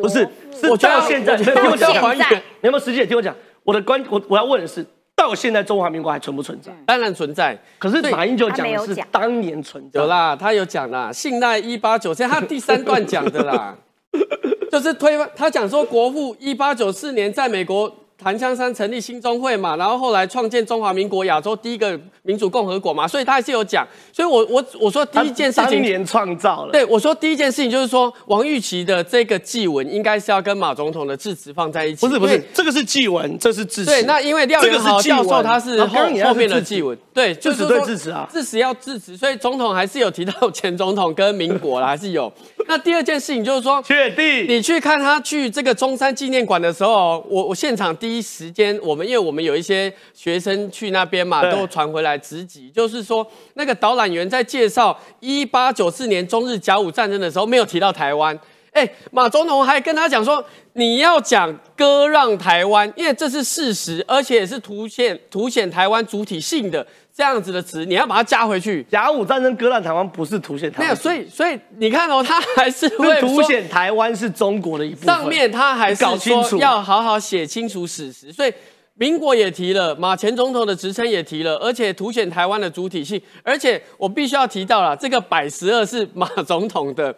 [0.00, 1.36] 不是，是到现在。
[1.36, 2.42] 听我讲还原。
[2.62, 3.34] 你有没有时间听我讲？
[3.64, 6.72] 我的关，我我要问的是，到现在中华民国还存不存在？
[6.86, 7.58] 当然存在。
[7.76, 10.00] 可是马英九讲的是当年存在。
[10.00, 13.76] 有啦，他有讲啦，信赖一八九，他第三段讲的啦。
[14.70, 17.96] 就是推翻他讲说，国父一八九四年在美国。
[18.22, 23.86] 檀香山成立新中会嘛，然后后来创建中华民国亚洲第一个民主共和国嘛，所以他还是有讲。
[24.12, 26.72] 所以我我我说第一件事情，当年创造了。
[26.72, 32.06] 对，我说第一件事情就是说，王玉琪的这个祭文应该是要跟马总统的致辞放在一起。
[32.06, 33.90] 不是不是，这个是祭文，这是致辞。
[33.90, 42.30] 对，那因为廖元豪教授他是后后面的祭文，对，就是对致辞啊，致辞要致辞，所以总统还是有提到前总统跟民国啦，还是有。
[42.68, 48.78] 那第二件事情就是说，确定你去看他去这个中山纪念馆的时候，我我现场第一时间。
[48.82, 58.38] 我们因为我们有一些学生去那边嘛，都传回来直击，就是说那个导览员在介绍一八九四年中日甲午战争的时候，没有提到台湾。
[58.72, 60.44] 哎，马总统还跟他讲说，
[60.74, 66.86] 你要讲割让台湾，因为这是事实，而且也是凸显凸显台湾主体性的
[67.20, 68.82] 这样子的词，你要把它加回去。
[68.84, 75.06] 甲午战争割让台湾不是凸显台湾，没有，所以所以你看哦， 他还是会凸显台湾是中国的一部分。
[75.06, 78.52] 上面他还是说要好好写清楚史实，所以。
[78.94, 83.18] 民国也提了，马前总统的职称也提了，而且凸显台湾的主体性。
[83.42, 87.14] 而且我必须要提到了，这个百十二是马总统的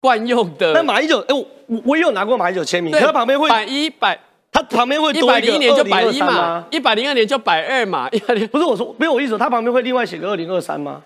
[0.00, 0.72] 惯用的。
[0.72, 4.18] 那马英九，哎，我我也有拿过马英九签名，他旁边会百一百，
[4.56, 8.08] 他旁边会一百零一年就百一嘛，一百零二年就百二嘛。
[8.10, 11.02] 一百零不是我说，没有我意思，他旁边会另外写个二零二三吗？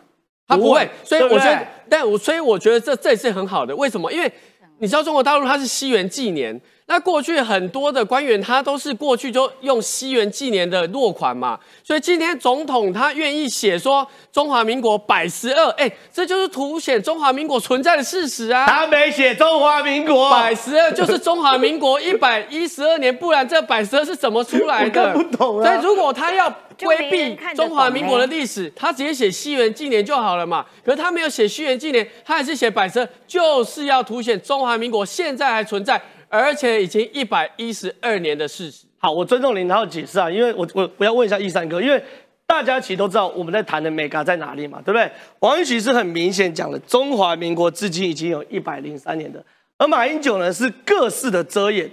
[0.46, 3.74] 他不会，所以我觉得，但我所以我觉得这这也是很好的。
[3.74, 4.12] 为什么？
[4.12, 4.32] 因为
[4.78, 6.60] 你知道中国大陆它是西元纪年。
[6.90, 18.66] 那过去很多的官员，他都是过去就用西元纪年的落款嘛，所以今天总统他愿意写说中华民国百十二，哎，这就是凸显中华民国存在的事实啊。
[18.66, 25.12] 他没写中华民国百十二，就是中华民国一百一十二年，不然这百十二是怎么出来的？
[25.12, 25.64] 不懂啊。
[25.64, 30.66] 所以如果他要规避中华民国的历史，他直接写西元纪年就好了嘛。
[30.84, 36.02] 可是他没有写西元纪年，他还是写百十二，就是要凸显中华民国现在还存在。
[36.30, 38.86] 而且已经一百一十二年的事实。
[38.96, 42.02] 好，我尊重林涛解释啊，因为我我我要问一下易三哥，因为
[42.46, 45.10] 大家其实都知道我们在谈的美嘎在哪里嘛，对不对？
[45.40, 49.44] 王玉琦是很明显讲了，中华民国至今已经有一百零三年的，
[49.76, 51.90] 而马英九呢是各式的遮掩，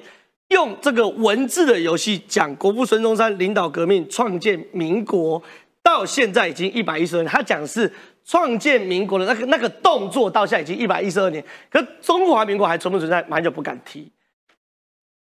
[0.49, 5.41] 用这个文字的游戏讲国父孙中山领导革命，创建民国，
[5.81, 7.91] 到现在已经一百一十二年，他讲是
[8.25, 13.23] 创建民国的那个那个动作，到现在已经一百一十二年，可中华民国还存不存在？
[13.29, 14.11] 马英九不敢提。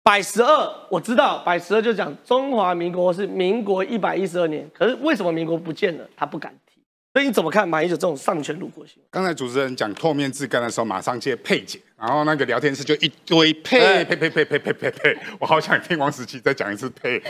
[0.05, 6.05] 百十二，我知道，百十二就讲中华民国是民国一百一十二年，可是为什么民国不见了？
[6.17, 6.81] 他不敢提。
[7.13, 9.05] 所以你怎么看马英九这种上权辱国行为？
[9.11, 17.23] 刚才主持人讲唾面自干的时候，马上接配姐，然后那个聊天室就一堆佩佩佩佩佩佩佩佩，我好想听王时琪再讲一次配，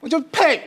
[0.00, 0.60] 我就配，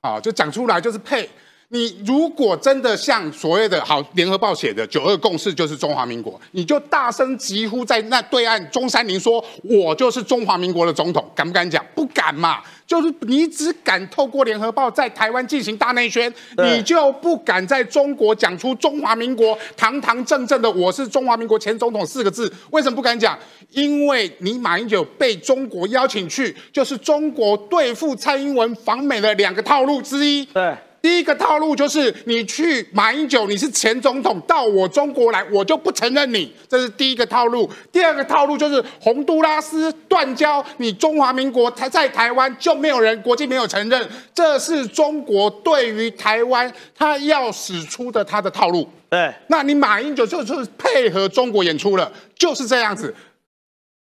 [0.00, 1.28] 啊，就讲出来就是佩。
[1.68, 11.84] 你如果真的像所谓的好联合报写的九二共识就是中华民国，你就大声疾呼在那对岸中山陵说，我就是中华民国的总统，敢不敢讲？
[11.92, 22.52] 不敢嘛，就是你只敢透过联合报在台湾进行大内宣，你就不敢在中国讲出中华民国堂堂正正的我是中华民国前总统四个字。
[22.70, 23.36] 为什么不敢讲？
[23.72, 30.44] 因为你马英九被中国邀请去，就是中国对付蔡英文访美的两个套路之一。
[30.44, 30.72] 对。
[31.06, 37.70] 第一个套路就是你去马英九，你是前总统，到我中国来，我就不承认你，这是第一个套路。
[37.92, 48.90] 第二个套路就是洪都拉斯断交，你中华民国才在台湾就没有人，国际没有承认，这是中国对于台湾他要使出的他的套路。
[49.08, 53.14] 对，那你马英九就是配合中国演出了，就是这样子。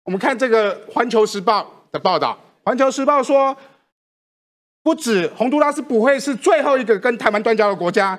[0.06, 1.62] 我们看这个《环球时报》
[1.94, 2.36] 的报道，
[2.68, 3.56] 《环球时报》说。
[4.84, 8.18] 不止洪都拉斯不会是最后一个跟台湾断交的国家，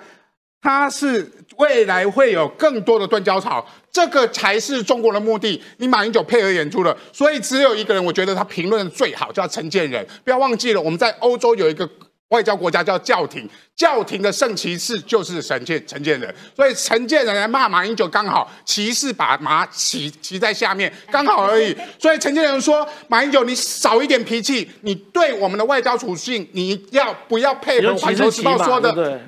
[0.60, 5.62] 它是未来会有更多的断交潮，这个才是中国的目的。
[5.78, 10.06] 你马英九配合演出了，所以只有一个人，我觉得他评论的最好，叫陈建仁。
[10.24, 11.88] 不要忘记了，我们在欧洲有一个。
[12.30, 21.76] 外交国家叫教廷，教廷的圣骑士就是陈建陈建仁，所以陈建仁来骂马英九刚好，骑士把马骑骑在下面刚好而已。
[21.98, 29.20] 所以陈建仁说：“马英九，你少一点脾气，你对我们的外交处境，你要不要配合环球时报说的？”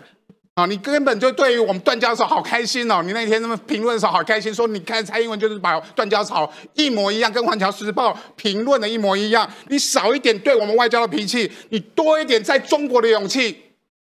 [0.55, 3.03] 啊，你根本就对于我们断交的时候好开心哦！
[3.03, 9.51] 你那天那么评论的时候好开心，说你看蔡英文就是把断交潮一模一样，跟《环球时报》评论的一模一样。
[9.69, 13.72] 你少一点对我们外交的脾气，你多一点在中国的勇气。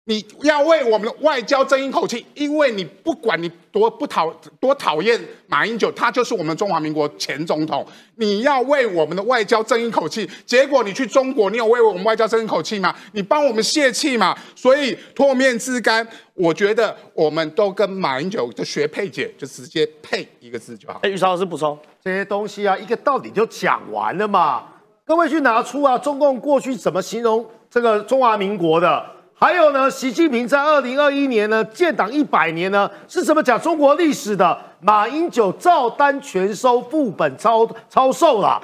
[0.08, 7.84] 你要为我们的外交争一口气，因为你不管你多不讨多讨厌马英九，他就是我们中华民国前总统。
[8.14, 12.94] 你要为我们的外交争一口气，结果你去中国，你有为我们外交争一口气吗？
[13.14, 14.32] 你帮我们泄气嘛？
[14.54, 21.00] 所以唾面自干，我觉得我们都跟马英九就学配解，就直接配一个字就好。
[21.02, 24.68] 哎，于超老师补充这些东西啊，一个道理就讲完了嘛。
[25.04, 29.15] 各位去拿出啊，中共过去怎么形容这个中华民国的？
[29.38, 34.58] 还有呢，习近平在二零二一年呢建党一百年呢，是怎么讲中国历史的？
[34.80, 38.58] 马英九照单全收，副本抄抄售了，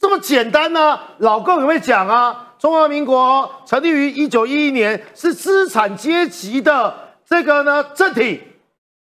[0.00, 0.96] 这么简单呢？
[1.18, 6.94] 老共也会讲啊，中华民国成立于一九一一年，是资产阶级的
[7.24, 8.40] 这个呢政体。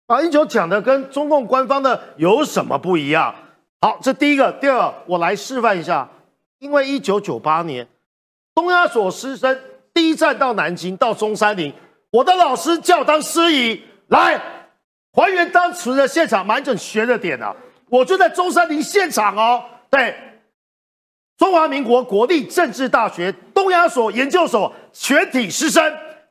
[0.07, 3.35] 马英九讲的跟中共官方的有什么不一样？
[3.81, 6.07] 好，这第一个，第二，我来示范一下，
[6.59, 7.89] 因为一九九八年
[8.55, 9.59] 东亚所师生。
[9.97, 11.73] 第一站到南京，到中山陵，
[12.11, 14.39] 我的老师叫当司仪来
[15.11, 17.57] 还原当时的现场，满整学的点啊，
[17.89, 19.65] 我就在中山陵现场哦。
[19.89, 20.15] 对，
[21.39, 25.83] 中华民国国立政治大学东亚所研究所全体师生，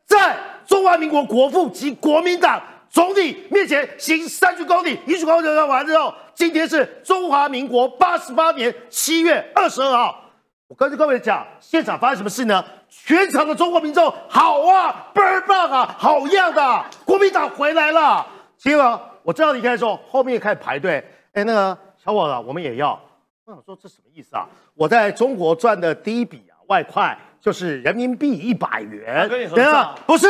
[0.05, 0.38] 在
[0.68, 2.61] 中华民国国父及国民党
[2.91, 4.99] 总理面前行三鞠躬礼。
[5.07, 10.22] 一鞠躬礼完之后，今天是中华民国八十八年七月二十二号。
[10.68, 12.63] 我跟各位讲，现场发生什么事呢？
[12.89, 16.86] 全场的中国民众好啊，倍儿棒啊，好样的！
[17.05, 18.26] 国民党回来了。
[18.57, 21.03] 结果我正要离开的时候，后面开始排队。
[21.34, 22.99] 哎，那个小伙子，我们也要。
[23.45, 24.47] 我想说这什么意思啊？
[24.74, 29.30] 我在中国赚的第一笔啊外快就是人民币一百元。
[29.30, 29.93] 跟你合照？
[30.07, 30.28] 不是，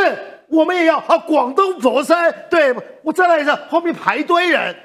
[0.50, 1.18] 我们也要啊。
[1.20, 4.76] 广东佛山，对我再来一次，后面排堆人，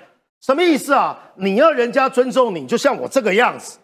[0.40, 1.18] 什么意思啊？
[1.34, 3.80] 你要人家尊重你，就像我这个样子。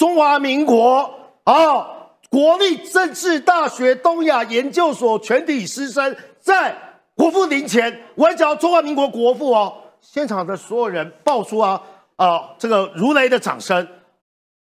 [0.00, 1.86] 中华民国啊，
[2.30, 6.74] 国立政治大学东亚研究所全体师生在
[7.14, 9.70] 国父陵前，我还讲中华民国国父哦，
[10.00, 11.78] 现场的所有人爆出啊
[12.16, 13.86] 啊这个如雷的掌声，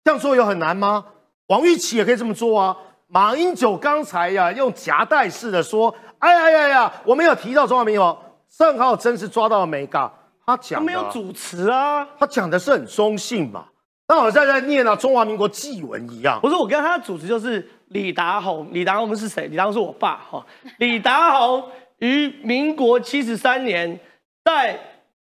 [0.03, 1.05] 这样做有很难吗？
[1.47, 2.77] 王玉琪也可以这么做啊。
[3.07, 8.21] 马英九刚才呀用夹带式的说，哎呀呀呀，我没有提到中华民国，
[8.57, 10.13] 郑浩真是抓到了美港，
[10.45, 13.67] 他讲没有主持啊，他讲的是很中性嘛。
[14.09, 16.41] 那好像在念啊中华民国祭文一样。
[16.41, 18.69] 不是，我跟他的主持就是李达宏。
[18.73, 19.47] 李达宏是谁？
[19.49, 20.45] 李达宏是我爸哈。
[20.79, 24.01] 李达宏于民国七十三年
[24.43, 24.79] 在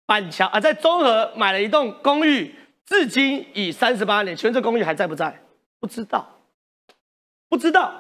[0.06, 2.54] 板桥啊，在中和买了一栋公寓，
[2.86, 4.36] 至今已三十八年。
[4.36, 5.42] 请问这公寓还在不在？
[5.80, 6.28] 不知道，
[7.50, 7.92] 不知道。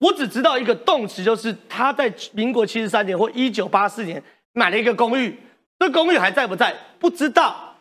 [0.00, 4.20] 我只知道一个动词，就是他在民国七十三年或一九八四年
[4.52, 5.38] 买了一个公寓，
[5.78, 6.74] 这公寓还在不在？
[6.98, 7.76] 不知道，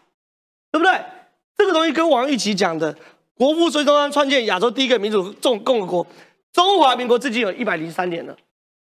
[0.71, 1.01] 对不对？
[1.61, 2.91] 这个东西跟王玉琪讲的，
[3.35, 6.07] 国父孙中山创建亚洲第一个民主共共和国，
[6.51, 8.35] 中华民国至今有一百零三年了，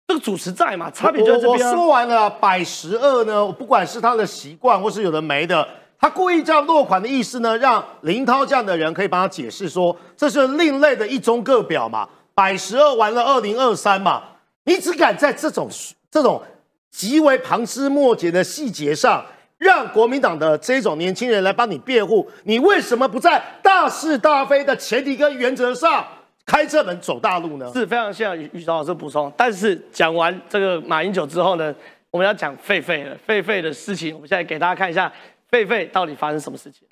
[0.07, 0.91] 这个主持在嘛？
[0.91, 1.66] 差别就在这边。
[1.66, 5.66] 我说完了，百十二呢，不管是他的习惯，或是有的没的，
[5.99, 12.07] 他故意这样落款的意思呢，让林涛这样的人可以帮他解释说，这是另类的一中各表嘛。
[12.35, 14.23] 百十二完了，二零二三嘛，
[14.64, 15.71] 你只敢在这种
[16.11, 16.43] 这种
[16.91, 19.25] 极为旁枝末节的细节上，
[19.59, 26.07] 让国民党的这种年轻人来帮你辩护，你为什么不在大是大非的前提跟原则上
[26.47, 27.71] 开这门走大路呢？
[27.75, 31.75] 是非常像宇超老师补充，但是讲完这个马英九之后呢，
[32.11, 35.13] 我们要讲狒狒了，狒狒的事情，我们现在给大家看一下，
[35.51, 36.87] 狒狒到底发生什么事情。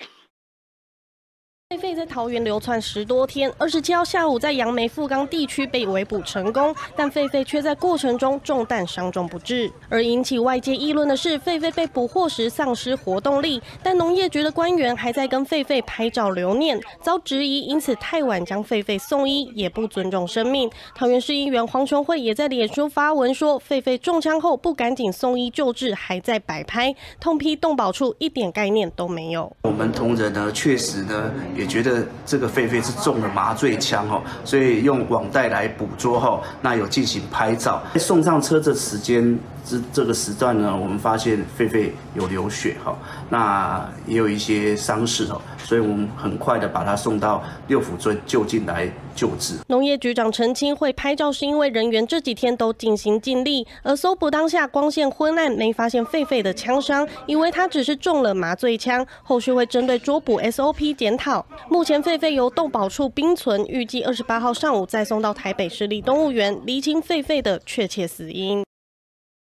[1.77, 9.71] 狒狒在桃园流窜十多天，二十七号下午在杨梅富冈地区被围捕成功，但狒狒却在过程中中弹伤重不治。
[9.87, 20.67] 而引起外界议论的是，狒狒被捕获时丧失活动力，但农业局的官员还在跟狒狒拍照留念，遭质疑因此太晚将狒狒送医，也不尊重生命。
[20.95, 29.55] 桃园市议员黄琼惠也在脸书发文说，狒狒中枪后不赶紧送医救治，还在摆拍，痛批动保处一点概念都没有。
[29.61, 31.31] 我们同仁呢，确实呢。
[31.67, 37.81] 觉得这个狒狒是中了麻醉枪哦，所以用网袋来捕捉后，那有进行拍照。
[37.95, 42.95] 送上车的时间这这个时段呢，我们发现狒狒有流血哈，
[43.29, 45.41] 那也有一些伤势哦。
[45.67, 49.55] 所以我们很快的把他送到六福村就近来救治。
[49.67, 59.05] 农业局长澄清，会拍照是因为人员这几天都尽心尽力，而搜捕当下光线昏暗，没发现狒狒的枪伤，以为他只是中了麻醉枪。
[59.23, 61.45] 后续会针对捉捕 SOP 检讨。
[61.69, 68.63] 目前狒狒由动保处冰存，预计二十八号上午再送到台北市立动物园，厘清狒狒的确切死因。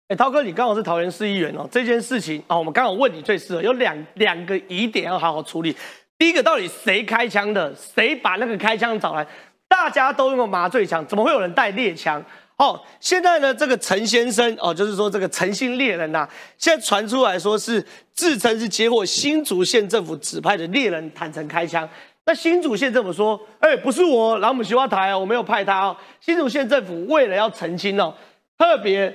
[0.08, 5.76] 哎，涛哥，你刚好是桃园市议员哦，这件事情啊，我们刚好问你最适合，有两两个疑点要好好处理。
[6.20, 7.74] 第一个到底谁开枪的？
[7.74, 9.26] 谁把那个开枪找来？
[9.66, 12.22] 大家都用麻醉枪，怎么会有人带猎枪？
[12.58, 21.88] 哦，现在呢，这个陈先生哦，就是说这个诚信猎人呐，现在传出来说是自称是接获新竹县政府指派的猎人坦诚开枪。
[22.26, 25.96] 那新竹县政府说，哎，不是我，老母西花台哦，我没有派他哦。
[26.20, 28.14] 新竹县政府为了要澄清哦，
[28.58, 29.10] 特别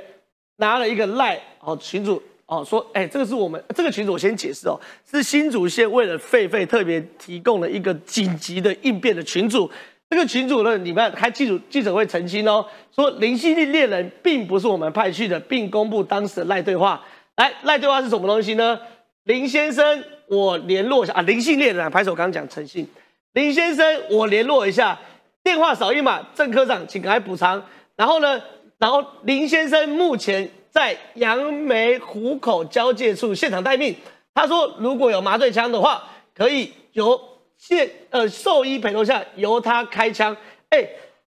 [0.55, 2.19] 拿了一个赖哦群主。
[2.47, 4.79] 哦，说，哎，这个是我们这个群组，我先解释哦，
[5.09, 9.67] 是新竹县为了狒狒特别提供了一个紧急的应变的群组。
[10.07, 17.03] 这个群组呢，你们开记者记者会澄清哦，说林犀利猎人并不是我们派去的，并公布当时的赖对话。
[17.37, 18.79] 来，赖对话是什么东西呢？
[19.23, 22.87] 林先生，我联络一下啊，林姓猎人，拍手刚讲诚信。
[23.33, 24.99] 林先生，我联络一下，
[25.43, 27.65] 电话扫一码，郑科长，请来补偿。
[27.95, 28.39] 然后呢，
[28.77, 30.47] 然后林先生目前。
[30.75, 33.95] 在杨梅湖口交界处现场待命。
[34.33, 36.03] 他说，如果有麻醉枪的话，
[36.35, 37.17] 可以由
[37.57, 40.35] 现呃兽医陪同下由他开枪。
[40.67, 40.85] 哎，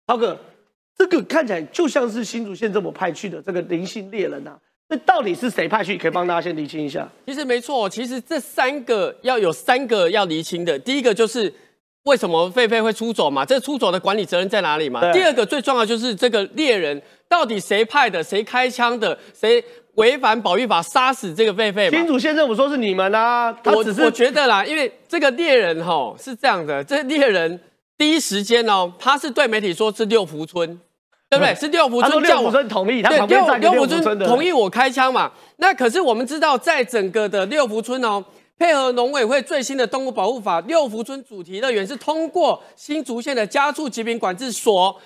[0.09, 0.37] 涛哥，
[0.97, 4.59] 这个看起来就像是新竹县政府派去的这个灵性猎人呐。
[4.89, 5.97] 那到底是谁派去？
[5.97, 7.09] 可以帮大家先厘清一下。
[7.25, 10.77] 其实没错，其实这三个要有三个要厘清的。
[10.77, 11.55] 第一个就是
[12.03, 13.45] 为什么狒狒会出走嘛？
[13.45, 15.13] 这出走的管理责任在哪里嘛？
[15.13, 17.01] 第二个最重要就是这个猎人。
[17.29, 18.25] 到底谁派的？
[18.25, 19.19] 谁开枪的？
[19.39, 19.63] 谁
[19.95, 21.91] 违反保育法杀死这个狒狒？
[21.91, 23.55] 新竹县政府说是你们啊！
[23.65, 27.61] 我我觉得啦，因为这个猎人哈是这样的，这猎人
[27.97, 30.81] 第一时间哦，他是对媒体说是六福村，
[31.29, 31.55] 对不对？
[31.55, 35.33] 是六福村叫我同意，他旁边六福村同意我开枪嘛？
[35.57, 38.25] 那可是我们知道，在整个的六福村哦，
[38.57, 44.99] 配合农委会最新的动物保护法，六福村主题乐园是通过新竹县的家畜疾病管制所。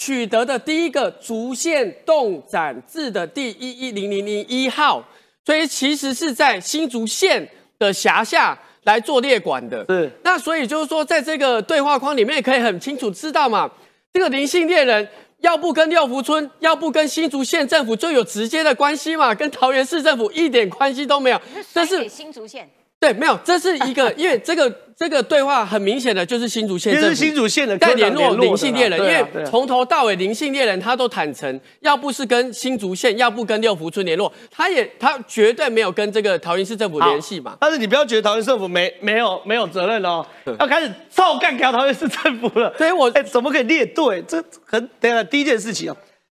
[0.00, 5.04] 取得的第一个竹县动展字的第一一零零零一号，
[5.44, 7.46] 所以其实是在新竹县
[7.78, 9.84] 的辖下来做列管的。
[9.90, 13.70] 是，那所以就是说，在这个对话框里面可以很清楚知道嘛，
[14.14, 15.06] 这个灵性猎人
[15.40, 21.38] 要不跟六福村，要不跟新竹县政府就有直接的关系嘛，跟桃园市政府一点关系都没有。
[21.74, 22.66] 这是新竹县。
[23.00, 37.56] 对，没有，这是一个， 因为这个这个对话很明显的就是新竹县，这是新竹县的在联络灵性猎人，因为从头到尾灵性猎人他都坦诚，要不是跟新竹县，要不跟六福村联络，他也他绝对没有跟这个桃园市政府联系嘛。
[37.58, 40.22] 但是你不要觉得桃园市政府没没有没有责任哦，
[40.58, 42.70] 要开始照干掉桃园市政府了。
[42.76, 44.22] 所以我哎，怎么可以列队？
[44.28, 45.96] 这很等下第一件事情哦，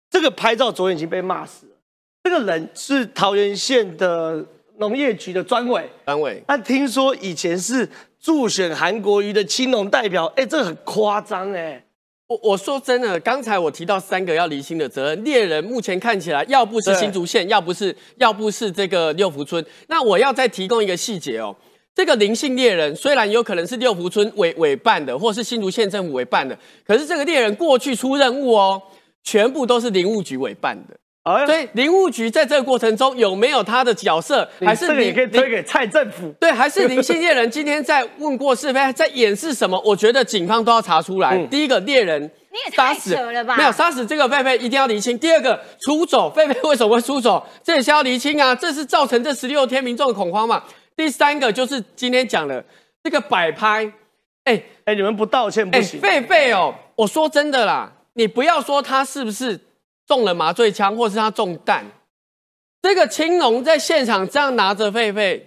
[0.09, 1.73] 这个拍照昨天已经被骂死了，
[2.23, 4.45] 这个人是桃园县的。
[4.77, 7.87] 农业局的专委，专委，那听说以前是
[8.19, 11.83] 助选韩国瑜的青农代表，哎，这很夸张哎。
[12.27, 19.63] 我我说真的，刚才我提到三个要离心的责任，猎人目前看起来要不是新竹县，要不是要不是这个六福村。
[19.87, 21.55] 那我要再提供一个细节哦，
[21.93, 26.57] 这个林姓猎人虽然有可能是六福村委委办的，或是新竹县政府委办的，
[26.87, 28.81] 可是这个猎人过去出任务哦，
[29.23, 30.97] 全部都是林务局委办的。
[31.23, 34.45] 所以林务局在这个过程中有没有他的角色？
[34.59, 36.29] 还是你可以推给蔡政府？
[36.37, 39.81] 对，还是林姓猎人今天在问过是非，在掩饰什么？
[39.85, 41.37] 我觉得警方都要查出来。
[41.47, 43.55] 第一个猎人，你也太扯了吧？
[43.55, 45.17] 没有杀死这个狒狒，一定要厘清。
[45.17, 47.41] 第二个出走，狒狒为什么会出走？
[47.63, 48.53] 这也是要厘清啊！
[48.53, 50.61] 这是造成这十六天民众的恐慌嘛？
[50.97, 52.61] 第三个就是今天讲的
[53.01, 53.89] 这个摆拍，
[54.43, 56.01] 哎哎，你们不道歉不行。
[56.01, 59.57] 狒狒哦，我说真的啦，你不要说他是不是。
[60.05, 61.85] 中了麻醉枪，或是他中弹，
[62.81, 65.41] 这个青龙在现场这样拿着狒狒，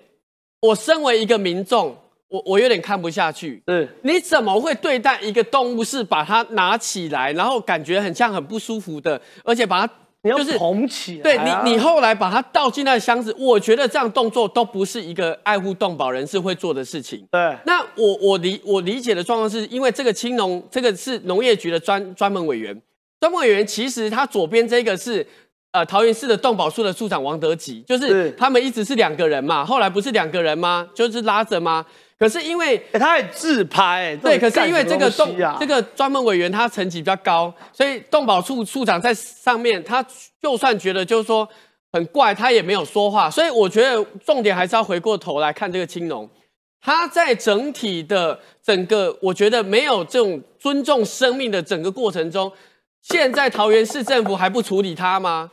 [0.61, 1.96] 我身为一个民众，
[2.28, 3.62] 我我有点看不下去。
[3.66, 9.94] 嗯，你怎么会对待一个动物是把它拿起来，然后感觉很像很不舒服的，而且把它
[10.24, 11.22] 就是捧起来？
[11.22, 17.28] 对你，你后来把它倒进那个箱子，我觉得这样动作都不是一个爱护动保人士会做的事情。
[17.30, 22.80] 对，那我我理我理解的状况是因为这个青龙，这个是农业局的专专门委员。
[23.26, 25.26] 专委员其实他左边这个是
[25.72, 30.88] 呃桃园市的动保处的处长王德吉，就是他们一直是两个人嘛，后来不是两个人吗？
[30.94, 31.84] 就是拉着吗？
[32.20, 40.04] 可是因为他很自拍，对，可是因为这个动这个专门委员他层级比较高，所以动保处处长在上面，他
[40.40, 41.46] 就算觉得就是说
[41.92, 43.28] 很怪，他也没有说话。
[43.28, 46.30] 所以我觉得重点还是要回过头来看这个青龙，
[46.80, 52.52] 他在整体的整个，我觉得没有这种尊重生命的整个过程中。
[53.09, 55.48] 现在桃园市政府还不处理他吗？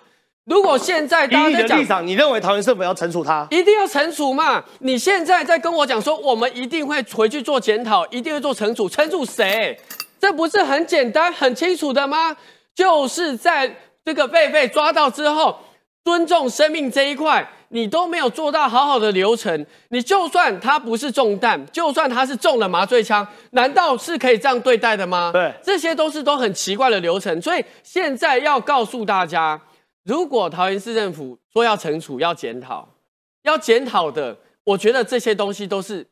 [0.46, 3.48] 如果现在大家在讲，你认为桃园政府要惩处他？
[3.52, 4.64] 一定要惩处嘛？
[4.80, 9.80] 你现在在跟我讲说，我们一定会回去做检讨，一定会做惩处，惩处谁？
[10.20, 12.36] 这不是很简单、很清楚的吗？
[12.74, 13.72] 就是在
[14.04, 15.60] 这个狒狒抓到之后，
[16.04, 17.48] 尊重生命这一块。
[17.74, 25.32] 你都没有做到好好的流程，你就算他不是中弹，就算他是中了麻醉枪，难道是可以这样对待的吗？
[25.34, 27.42] 对，这些都是都很奇怪的流程。
[27.42, 29.60] 所以现在要告诉大家，
[30.04, 32.88] 如果桃园市政府说要惩处、要检讨、
[33.42, 36.08] 要检讨的，我觉得这些东西都是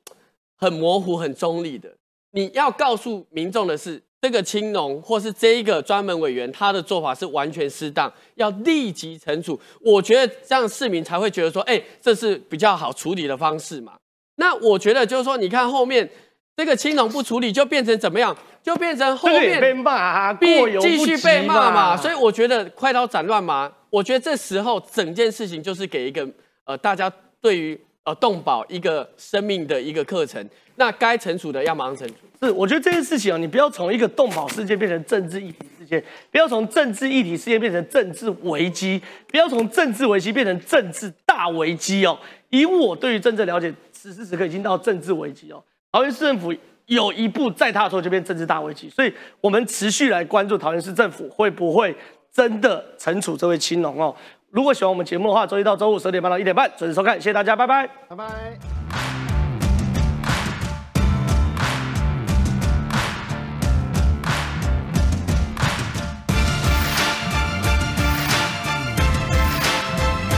[0.57, 1.95] 很模糊、很中立的。
[2.31, 4.01] 你要告诉民众的是。
[4.21, 9.59] 这个青农或是这一个专门委员，他的做法是完全适当，要立即惩处。
[9.81, 13.93] 我觉得这样市民才会觉得说，哎，这是比较好处理的方式嘛。
[14.35, 16.07] 那我觉得就是说，你看后面
[16.55, 18.37] 这个青农不处理，就变成怎么样？
[18.61, 20.47] 就变成后面被骂，必
[20.79, 21.97] 继续被骂嘛。
[21.97, 23.71] 所以我觉得快刀斩乱麻。
[23.89, 26.27] 我觉得这时候整件事情就是给一个
[26.65, 27.11] 呃大家
[27.41, 30.47] 对于呃动保一个生命的一个课程。
[30.75, 32.15] 那该惩处的要马上惩处。
[32.41, 42.17] 是，我觉得这件事情啊，你不要从一个动保事件变成政治议题事件，不要从政治议题事件变成政治危机，不要从政治危机变成政治大危机哦。
[42.49, 45.63] 以我对于政治了解，此时此刻已经到政治危机哦。
[45.91, 46.51] 桃园市政府
[46.87, 51.95] 有一步再踏错就变政治大危机，所以我们持续来关注桃园市政府会不会
[52.33, 54.15] 真的惩处这位青龙哦。
[54.51, 59.10] 如果喜欢我们节目的话，周一到周五十点半到一点半准时收看，谢谢大家，拜拜，拜拜。